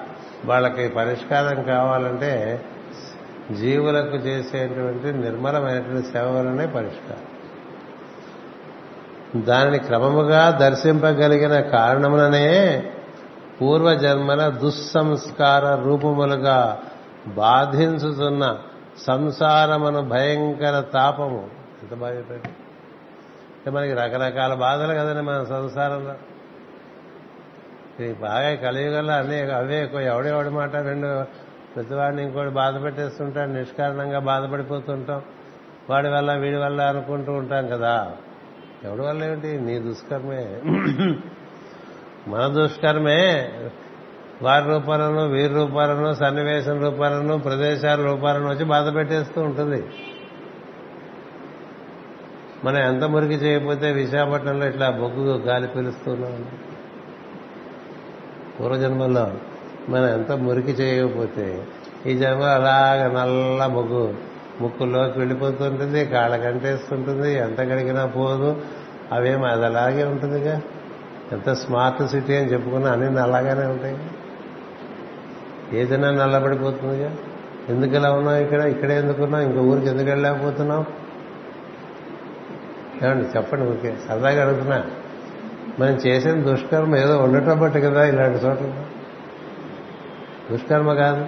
[0.45, 2.65] వాళ్ళకి పరిష్కారం కావాలంటే
[3.51, 7.35] జీవులకు చేసేటువంటి నిర్మలమైనటువంటి సేవలనే పరిష్కారం.
[9.45, 12.83] దానిని క్రమముగా దర్శింపగలిగిన కారణముననే
[13.61, 16.79] పూర్వజన్మల దుస్సంస్కార రూపములుగా
[17.27, 18.57] బాధించుతున్న
[18.97, 21.49] సంసారమును భయంకర తాపము.
[21.83, 26.13] ఎంత బాగా చెప్పాడు అంటే మనకి రకరకాల బాధలు కదండి మన సంసారంలో.
[27.99, 29.99] ఇది బాగా కలియుగల్లో అన్నీ అవే ఎక్కువ.
[29.99, 31.23] ఎవడెవడి మాట రెండు
[31.75, 35.21] ప్రతివాడిని ఇంకోటి బాధ పెట్టేస్తుంటాం నిష్కారణంగా బాధపడిపోతుంటాం.
[35.89, 38.11] వాడి వల్ల వీడి వల్ల అనుకుంటూ ఉంటాం కదా.
[38.83, 39.59] ఎవడి వల్ల ఏమిటి?
[39.59, 40.61] నీ దుష్కర్మే.
[42.27, 43.51] మన దుష్కర్మే
[44.41, 49.83] వారి రూపాలను వీరి రూపాలను సన్నివేశం రూపాలను ప్రదేశాల రూపాలను వచ్చి బాధ పెట్టేస్తూ ఉంటుంది.
[52.63, 56.45] మనం ఎంత మురికి చేయకపోతే విశాఖపట్నంలో ఇట్లా బొగ్గు గాలి పీలుస్తున్నాం
[58.59, 59.31] పూర్వజన్మల్లో
[59.89, 61.67] మనం ఎంత మురికి చేయకపోతే
[62.05, 64.13] ఈ జన్మ అలాగ నల్ల బొగ్గు
[64.61, 68.61] ముక్కుల్లోకి వెళ్ళిపోతుంటుంది కాళ్ళ కంటేస్తుంటుంది ఎంత కడిగినా పోదు
[69.11, 70.61] అవేమో అది అలాగే ఉంటుందిగా.
[71.31, 73.97] ఎంత స్మార్ట్ సిటీ అని చెప్పుకున్నా అన్ని నల్లగానే ఉంటాయి.
[75.73, 77.17] ఏదైనా నల్లబడిపోతుందిగా
[77.69, 78.61] ఎందుకు ఇలా ఉన్నాం ఇక్కడ?
[78.61, 80.85] ఇక్కడే ఎందుకున్నాం ఇంకో ఊరికి ఎందుకు వెళ్ళలేకపోతున్నాం
[83.03, 83.97] ఏమండి చెప్పండి ఊరికే.
[84.07, 84.83] సరదాగా అడుగుతున్నా.
[85.79, 88.73] మనం చేసిన దుష్కర్మ ఏదో ఉండటం బట్టి కదా ఇలాంటి చోట్ల.
[90.51, 91.27] దుష్కర్మ కాదు.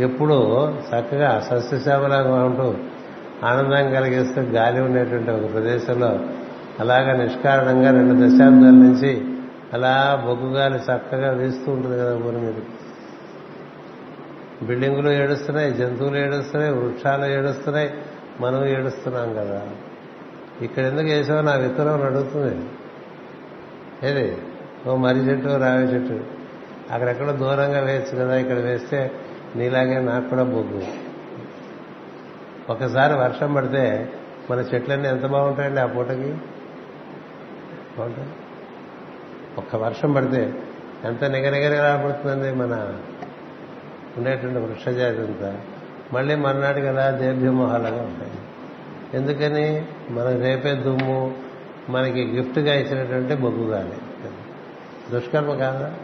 [0.00, 2.74] ఎప్పుడూ చక్కగా సస్యశ్యామలాగా ఉంటూ
[3.46, 6.18] ఆనందం కలిగిస్తూ గాలి ఉండేటువంటి ఒక ప్రదేశంలో
[6.80, 9.24] అలాగా నిష్కారణంగా రెండు దశాబ్దాల నుంచి
[9.72, 12.54] అలా బొగ్గుగాలి చక్కగా వీస్తూ ఉంటుంది కదా ఊరి మీద.
[14.62, 17.94] బిల్డింగులు ఏడుస్తున్నాయి జంతువులు ఏడుస్తున్నాయి వృక్షాలు ఏడుస్తున్నాయి
[18.40, 19.68] మనం ఏడుస్తున్నాం కదా.
[20.62, 22.64] ఇక్కడ ఎందుకు వేసావో నా విత్తనం అడుగుతుంది.
[24.08, 24.38] ఏది?
[24.86, 26.24] ఓ మర్రి చెట్టు రావి చెట్టు.
[26.92, 29.12] అక్కడెక్కడ దూరంగా వేయచ్చు కదా ఇక్కడ వేస్తే
[29.56, 30.82] నీలాగే నాకు కూడా బొగ్గు.
[32.70, 34.12] ఒకసారి వర్షం పడితే
[34.50, 36.34] మన చెట్లన్నీ ఎంత బాగుంటాయండి ఆ పూటకి?
[39.58, 40.54] ఒక్క వర్షం పడితే
[41.04, 42.98] ఎంత నిగనిగనిగలాడుతుందండి మన
[44.18, 45.60] ఉండేటువంటి వృక్షజాతి అంతా.
[46.12, 48.30] మళ్ళీ మర్నాటికి అలా దేభ్యమోహాలుగా ఉంటాయి.
[49.14, 49.86] ఎందుకని?
[50.10, 51.34] మనం రేపే దుమ్ము
[51.88, 53.92] మనకి గిఫ్ట్గా ఇచ్చినటువంటి బొగ్గు గాలి.
[55.10, 55.94] దుష్కర్మ కాదా?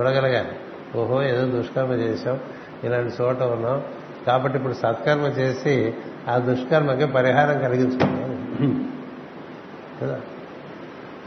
[0.00, 0.52] చూడగలగాలి.
[0.98, 2.40] ఓహో ఏదో దుష్కర్మ చేశాం
[2.84, 3.82] ఇలాంటి చోట ఉన్నాం.
[4.26, 5.94] కాబట్టి ఇప్పుడు సత్కర్మ చేసి
[6.28, 8.28] ఆ దుష్కర్మకి పరిహారం కలిగించుకున్నాం
[10.02, 10.20] కదా?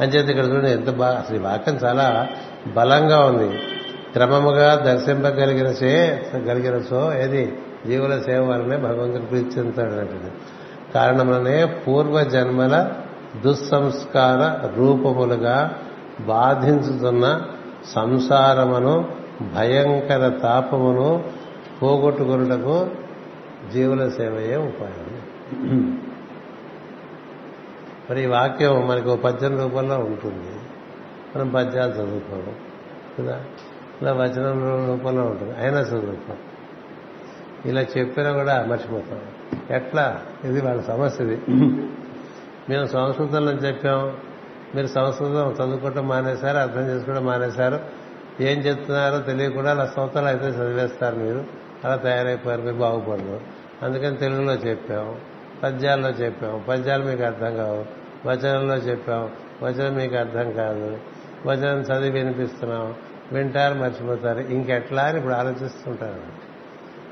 [0.01, 2.27] అంచేత ఇక్కడ చూడండి ఎంత బాగా అసలు ఈ వాక్యం చాలా
[2.75, 3.59] బలంగా ఉంది.
[4.13, 7.57] క్రమముగా దర్శింపగలిగిన సే గలిగిన సో ఏది?
[7.87, 12.91] జీవుల సేవ వల్లనే భగవంతుడు ప్రీతించాడు చెందుతాడు కారణమనే పూర్వ పూర్వజన్మల
[13.45, 15.71] దుస్సంస్కార రూపములుగా
[16.27, 17.41] బాధించుతున్న
[17.85, 19.05] సంసారమును
[19.55, 21.23] భయంకర తాపమును
[21.81, 22.87] పోగొట్టుకున్నటకు
[23.73, 26.10] జీవుల సేవయే ఉపాయం.
[28.09, 30.59] మరి ఈ వాక్యం మనకు పద్యం రూపంలో ఉంటుంది.
[31.35, 32.55] మనం పద్యాలు చదువుకోవడం
[33.19, 33.41] కదా?
[34.01, 35.57] ఇలా వచనం రూపంలో ఉంటుంది.
[35.57, 36.37] అయినా చదువుతాం
[37.65, 39.19] ఇలా చెప్పినా కూడా మర్చిపోతాం.
[39.75, 40.21] ఎట్లా?
[40.43, 41.41] ఇది వాళ్ళ సమస్య ఇది.
[42.69, 44.17] మేము సంస్కృతంలో చెప్పాం.
[44.75, 47.79] మీరు సంస్కృతం చదువుకోవటం మానేశారు అర్థం చేసుకోవడం మానేశారు.
[48.41, 51.43] ఏం చెప్తున్నారో తెలియకుండా అలా సంవత్సరాలు అయితే చదివేస్తారు మీరు.
[51.85, 53.41] అలా తయారైపోయారు మీరు బాగుపడదు
[53.83, 55.15] అందుకని తెలుగులో చెప్పాం.
[55.63, 57.85] పద్యాల్లో చెప్పాం పద్యాలు మీకు అర్థం కావు.
[58.27, 59.29] వచనంలో చెప్పాం
[59.63, 60.97] వచనం మీకు అర్థం కాదు.
[61.45, 62.93] వచనం చదివి వినిపిస్తున్నాం
[63.31, 64.39] వింటారు మర్చిపోతారు.
[64.39, 66.51] ఇంకెట్లా అని ఇప్పుడు ఆలోచిస్తుంటారు.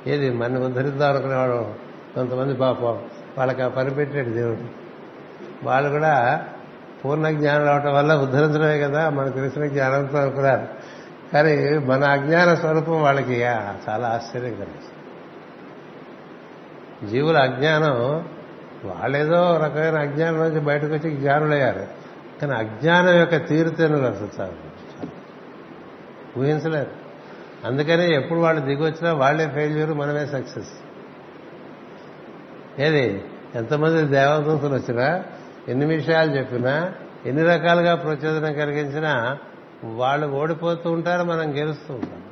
[0.09, 1.73] ఏది మన ఉద్ధరిద్దాం అనుకునేవాడు
[2.15, 3.01] కొంతమంది పాపం.
[3.37, 4.89] వాళ్ళకి ఆ పని పెట్టాడు దేవుడు.
[5.63, 6.45] వాళ్ళు కూడా
[7.05, 9.09] పూర్ణ జ్ఞానం అవటం వల్ల ఉద్ధరించడమే కదా.
[9.09, 10.67] మనకు తెలిసిన జ్ఞానంతో అనుకున్నారు
[11.33, 13.41] కానీ మన అజ్ఞాన స్వరూపం వాళ్ళకి
[13.89, 14.95] చాలా ఆశ్చర్యం కలిసి
[17.07, 18.29] జీవుల అజ్ఞానం
[18.85, 21.87] వాళ్ళేదో రకమైన అజ్ఞానం నుంచి బయటకు వచ్చి జ్ఞానులయ్యారు.
[22.41, 24.69] కానీ అజ్ఞానం యొక్క తీరుతెనులు అసలు చాలు
[26.39, 26.91] ఊహించలేరు
[27.65, 30.69] అందుకనే ఎప్పుడు వాళ్ళు దిగొచ్చినా వాళ్ళే ఫెయిల్యూర్ మనమే సక్సెస్
[32.81, 33.23] ఏది?
[33.55, 35.23] ఎంతమంది దేవదూతలు వచ్చినా
[35.67, 36.93] ఎన్ని విషయాలు చెప్పినా
[37.25, 39.37] ఎన్ని రకాలుగా ప్రచోదనం కలిగించినా
[39.83, 42.23] వాళ్ళు ఓడిపోతూ ఉంటారు మనం గెలుస్తూ ఉంటాం.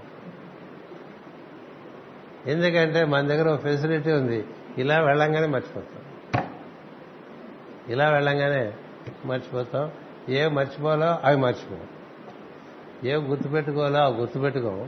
[2.48, 4.46] ఎందుకంటే మన దగ్గర ఒక ఫెసిలిటీ ఉంది.
[4.78, 6.07] ఇలా వెళ్ళంగానే మర్చిపోతాం.
[7.90, 8.74] ఇలా వెళ్ళంగానే
[9.26, 9.92] మర్చిపోతాం
[10.30, 11.76] ఏ మర్చిపోవాలో అవి మర్చిపో.
[13.08, 14.86] ఏ గుర్తుపెట్టుకోవాలో అవి గుర్తుపెట్టుకో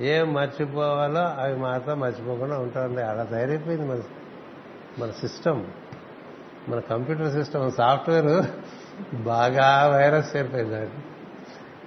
[0.00, 4.02] ఏం మర్చిపోవాలో అవి మాత్రం మర్చిపోకుండా ఉంటుంది అలా తయారైపోయింది మన
[4.98, 5.64] మన సిస్టమ్.
[6.68, 8.46] మన కంప్యూటర్ సిస్టమ్ సాఫ్ట్వేర్
[9.16, 10.90] బాగా వైరస్ అయిపోయింది అది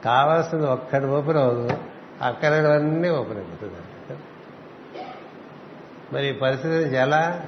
[0.05, 1.77] కావాల్సింది ఒక్కటి ఓపెన్ అవ్వదు.
[2.21, 3.73] అక్కడవన్నీ ఓపెన్ అయిపోతుంది
[6.13, 7.45] మరి ఈ పరిస్థితి ఎలా?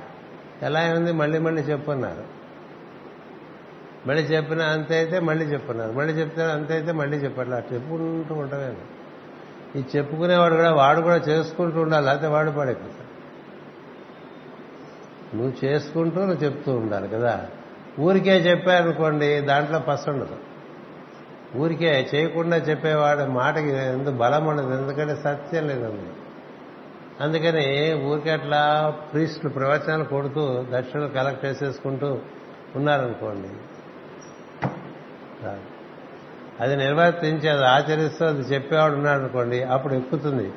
[0.61, 1.11] ఎలా ఉంది?
[1.11, 2.23] మళ్ళీ మళ్ళీ చెప్పున్నారు.
[4.07, 5.91] మళ్ళీ చెప్పిన అంతే అయితే మళ్ళీ చెప్పున్నారు.
[5.91, 7.55] మళ్ళీ చెప్తే అంతే అయితే మళ్ళీ చెప్పట్లే.
[7.55, 8.75] అట్లా చెప్పుకుంటూ ఉండమే
[9.75, 12.05] ఈ చెప్పుకునేవాడు కూడా వాడు కూడా చేసుకుంటూ ఉండాలి.
[12.05, 13.09] లేకపోతే వాడు పడైపోతాడు.
[15.37, 17.47] నువ్వు చేసుకుంటూ నువ్వు చెప్తూ ఉండాలి కదా.
[17.99, 20.37] ఊరికే చెప్పారనుకోండి దాంట్లో పస ఉండదు.
[21.55, 24.81] ఊరికే చేయకుండా చెప్పేవాడు మాటకి ఎందుకు బలం ఉండదు.
[24.81, 26.13] ఎందుకంటే సత్యం లేదు అందులో.
[27.21, 32.19] అందుకని ఊరికే అట్లా ప్రీస్టులు ప్రవచనాలు కొడుతూ దక్షిణలు కలెక్ట్ చేసేసుకుంటూ
[32.75, 33.49] ఉన్నారనుకోండి
[35.43, 35.61] రాదు.
[36.59, 40.51] అది నిర్వర్తించి అది ఆచరిస్తూ అది చెప్పేవాడు ఉన్నాడు అనుకోండి అప్పుడు ఎక్కుతుంది.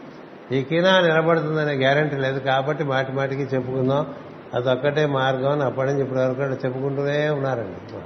[0.52, 4.14] ఎక్కినా నిలబడుతుందనే గ్యారంటీ లేదు కాబట్టి మాటి మాటికి చెప్పుకుందాం.
[4.54, 7.98] అది ఒక్కటే మార్గం అని అప్పటి నుంచి ఇప్పటి వరకు చెప్పుకుంటూనే ఉన్నారండి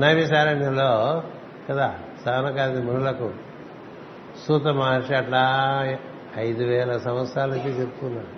[0.00, 1.22] నైమిసారణ్యంలో
[1.70, 1.94] కదా
[2.26, 3.30] సవనకాది మునులకు
[4.48, 5.44] సూత మహర్షి అట్లా
[6.38, 8.37] ఐదు వేల సంవత్సరాల నుంచి చెప్తున్నాడు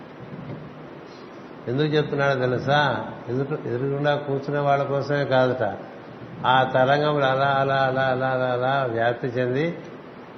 [1.71, 3.07] ఎందుకు చెప్తున్నాడో తెలుసా?
[3.29, 5.77] ఎదురు ఎదురుగుండా కూర్చునే వాళ్ళ కోసమే కాదుట.
[6.47, 9.79] ఆ తరంగములు అలా అలా అలా అలా అలా అలా వ్యాప్తి చెంది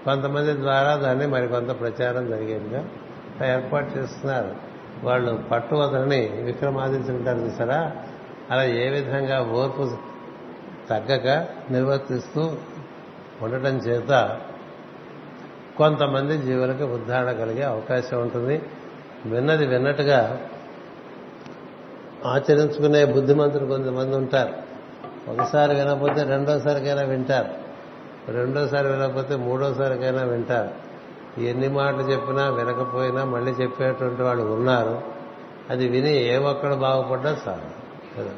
[0.04, 2.84] కొంతమంది ద్వారా దాన్ని మరికొంత ప్రచారం జరిగేదిగా
[3.46, 4.54] ఏర్పాటు చేస్తున్నారు.
[5.02, 7.92] వాళ్ళు పట్టు వదలని విక్రమాదిత్యుంటారు చూసారా?
[8.50, 9.96] అలా ఏ విధంగా ఓర్పు
[10.90, 12.52] తగ్గక నిర్వర్తిస్తూ
[13.42, 14.38] ఉండటం చేత
[15.78, 18.62] కొంతమంది జీవులకు ఉద్ధారణ కలిగే అవకాశం ఉంటుంది.
[19.26, 20.40] విన్నది విన్నట్టుగా
[22.26, 24.72] ఆచరించుకునే బుద్ధిమంతులు కొంతమంది ఉంటారు.
[25.30, 27.62] ఒకసారి వినకపోతే రెండోసారికైనా వింటారు.
[28.32, 30.92] రెండోసారి వినకపోతే మూడోసారికైనా వింటారు.
[31.40, 35.02] ఎన్ని మాటలు చెప్పినా వినకపోయినా మళ్ళీ చెప్పేటువంటి వాళ్ళు ఉన్నారు.
[35.70, 37.82] అది విని ఏ ఒక్కడు బాగుపడ్డా చాలు.
[38.18, 38.30] కదా?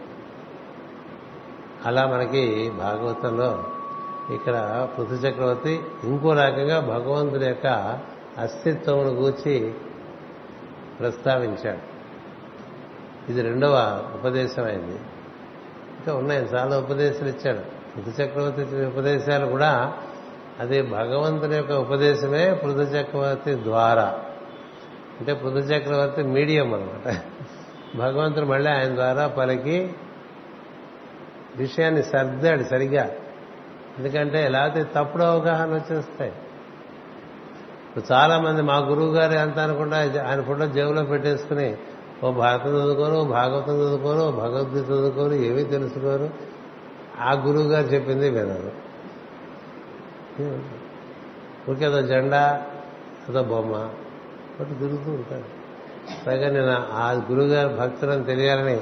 [1.87, 3.65] అలా మనకి భాగవతంలో
[4.35, 7.99] ఇక్కడ పృథు చక్రవర్తి ఇంకో రకంగా భగవంతుడి యొక్క
[8.39, 9.75] అస్తిత్వమును గూర్చి
[11.01, 11.94] ప్రస్తావించాడు.
[13.29, 13.77] ఇది రెండవ
[14.15, 14.99] ఉపదేశం అయింది
[15.99, 17.63] ఇంకా ఉన్నాయి చాలా ఉపదేశాలు ఇచ్చాడు.
[17.95, 19.93] పృథు చక్రవర్తి ఇచ్చిన ఉపదేశాలు కూడా
[20.61, 24.09] అది భగవంతుని యొక్క ఉపదేశమే పృథు చక్రవర్తి ద్వారా.
[25.19, 27.07] అంటే పృథు చక్రవర్తి మీడియం అనమాట
[27.97, 29.95] భగవంతుడు మళ్ళీ ఆయన ద్వారా పలికి
[31.57, 33.11] విషయాన్ని సర్దాడు సరిగా.
[33.99, 36.33] ఎందుకంటే లేకపోతే తప్పుడు అవగాహన వచ్చేస్తాయి.
[37.89, 39.99] ఇప్పుడు చాలా మంది మా గురువు గారు ఎంత అనుకుంటా
[40.29, 41.77] ఆయన ఫోటో జేబులో పెట్టేసుకుని
[42.25, 46.27] ఓ భారతం చదువుకోరు ఓ భాగవతం చదువుకోరు ఓ భగవద్గీత చదువుకోరు ఏమీ తెలుసుకోరు.
[47.21, 48.73] ఆ గురువు గారు చెప్పింది వినరు
[51.69, 52.41] ఊరికేదో జెండా
[53.29, 53.73] అదో బొమ్మ
[54.55, 55.49] ఒకటి తిరుగుతూ ఉంటాడు
[56.27, 58.75] పైగా నేను ఆ గురువుగారి భక్తులను తెలియాలని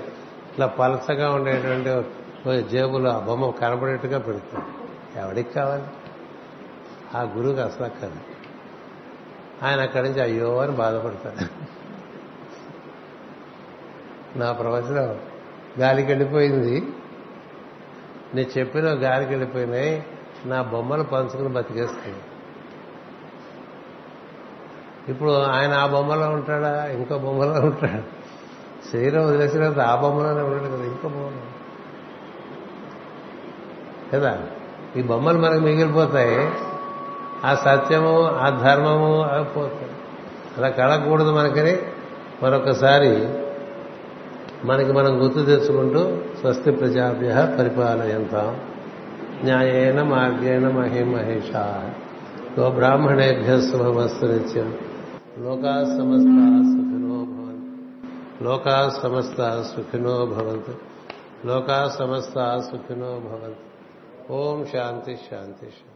[0.48, 1.90] ఇట్లా పలసగా ఉండేటువంటి
[2.70, 4.66] జేబులో ఆ బొమ్మ కనబడేట్టుగా పెడుతుంది.
[5.18, 5.86] ఎవడికి కావాలి?
[7.14, 8.20] ఆ గురువుకి అసలు కాదు
[9.62, 11.44] ఆయన అక్కడి నుంచి అయ్యో అని బాధపడతాడు
[14.36, 15.18] నా ప్రవచనం.
[15.80, 16.82] గాలికి వెళ్ళిపోయింది.
[18.34, 20.06] నేను చెప్పిన గాలికి వెళ్ళిపోయినాయి.
[20.46, 22.16] నా బొమ్మలు పంచుకుని బతికేస్తుంది.
[25.08, 26.86] ఇప్పుడు ఆయన ఆ బొమ్మలో ఉంటాడా?
[26.86, 28.02] ఇంకో బొమ్మలో ఉంటాడు?
[28.92, 31.40] శరీరం వదిలేసిన తర్వాత ఆ బొమ్మలోనే ఉండడు కదా ఇంకో బొమ్మ.
[34.12, 34.46] కదా?
[34.96, 36.52] ఈ బొమ్మలు మనకు మిగిలిపోతాయి.
[37.44, 39.92] ఆ సత్యము ఆ ధర్మము అవి పోతాయి.
[40.56, 41.78] అలా కలగకూడదు మనకని.
[42.42, 43.41] మరొకసారి
[44.64, 48.60] మనకి మనం గుర్తు తెచ్చుకుంటూ స్వస్తి ప్రజాభ్య పరిపాలయంతాం.
[49.44, 51.56] న్యాయేన మార్గేణ మహిమహేష.
[52.60, 54.78] గో బ్రాహ్మణేభ్య శుభమస్తు నిత్యం
[55.38, 58.44] లోకా సమస్త సుఖినో భవంతు.
[58.44, 60.74] లోకా సమస్త సుఖినో భవంతు.
[61.46, 64.32] లోకా సమస్త సుఖినో భవంతు.
[64.32, 65.91] ఓం శాంతి శాంతి శాంతి.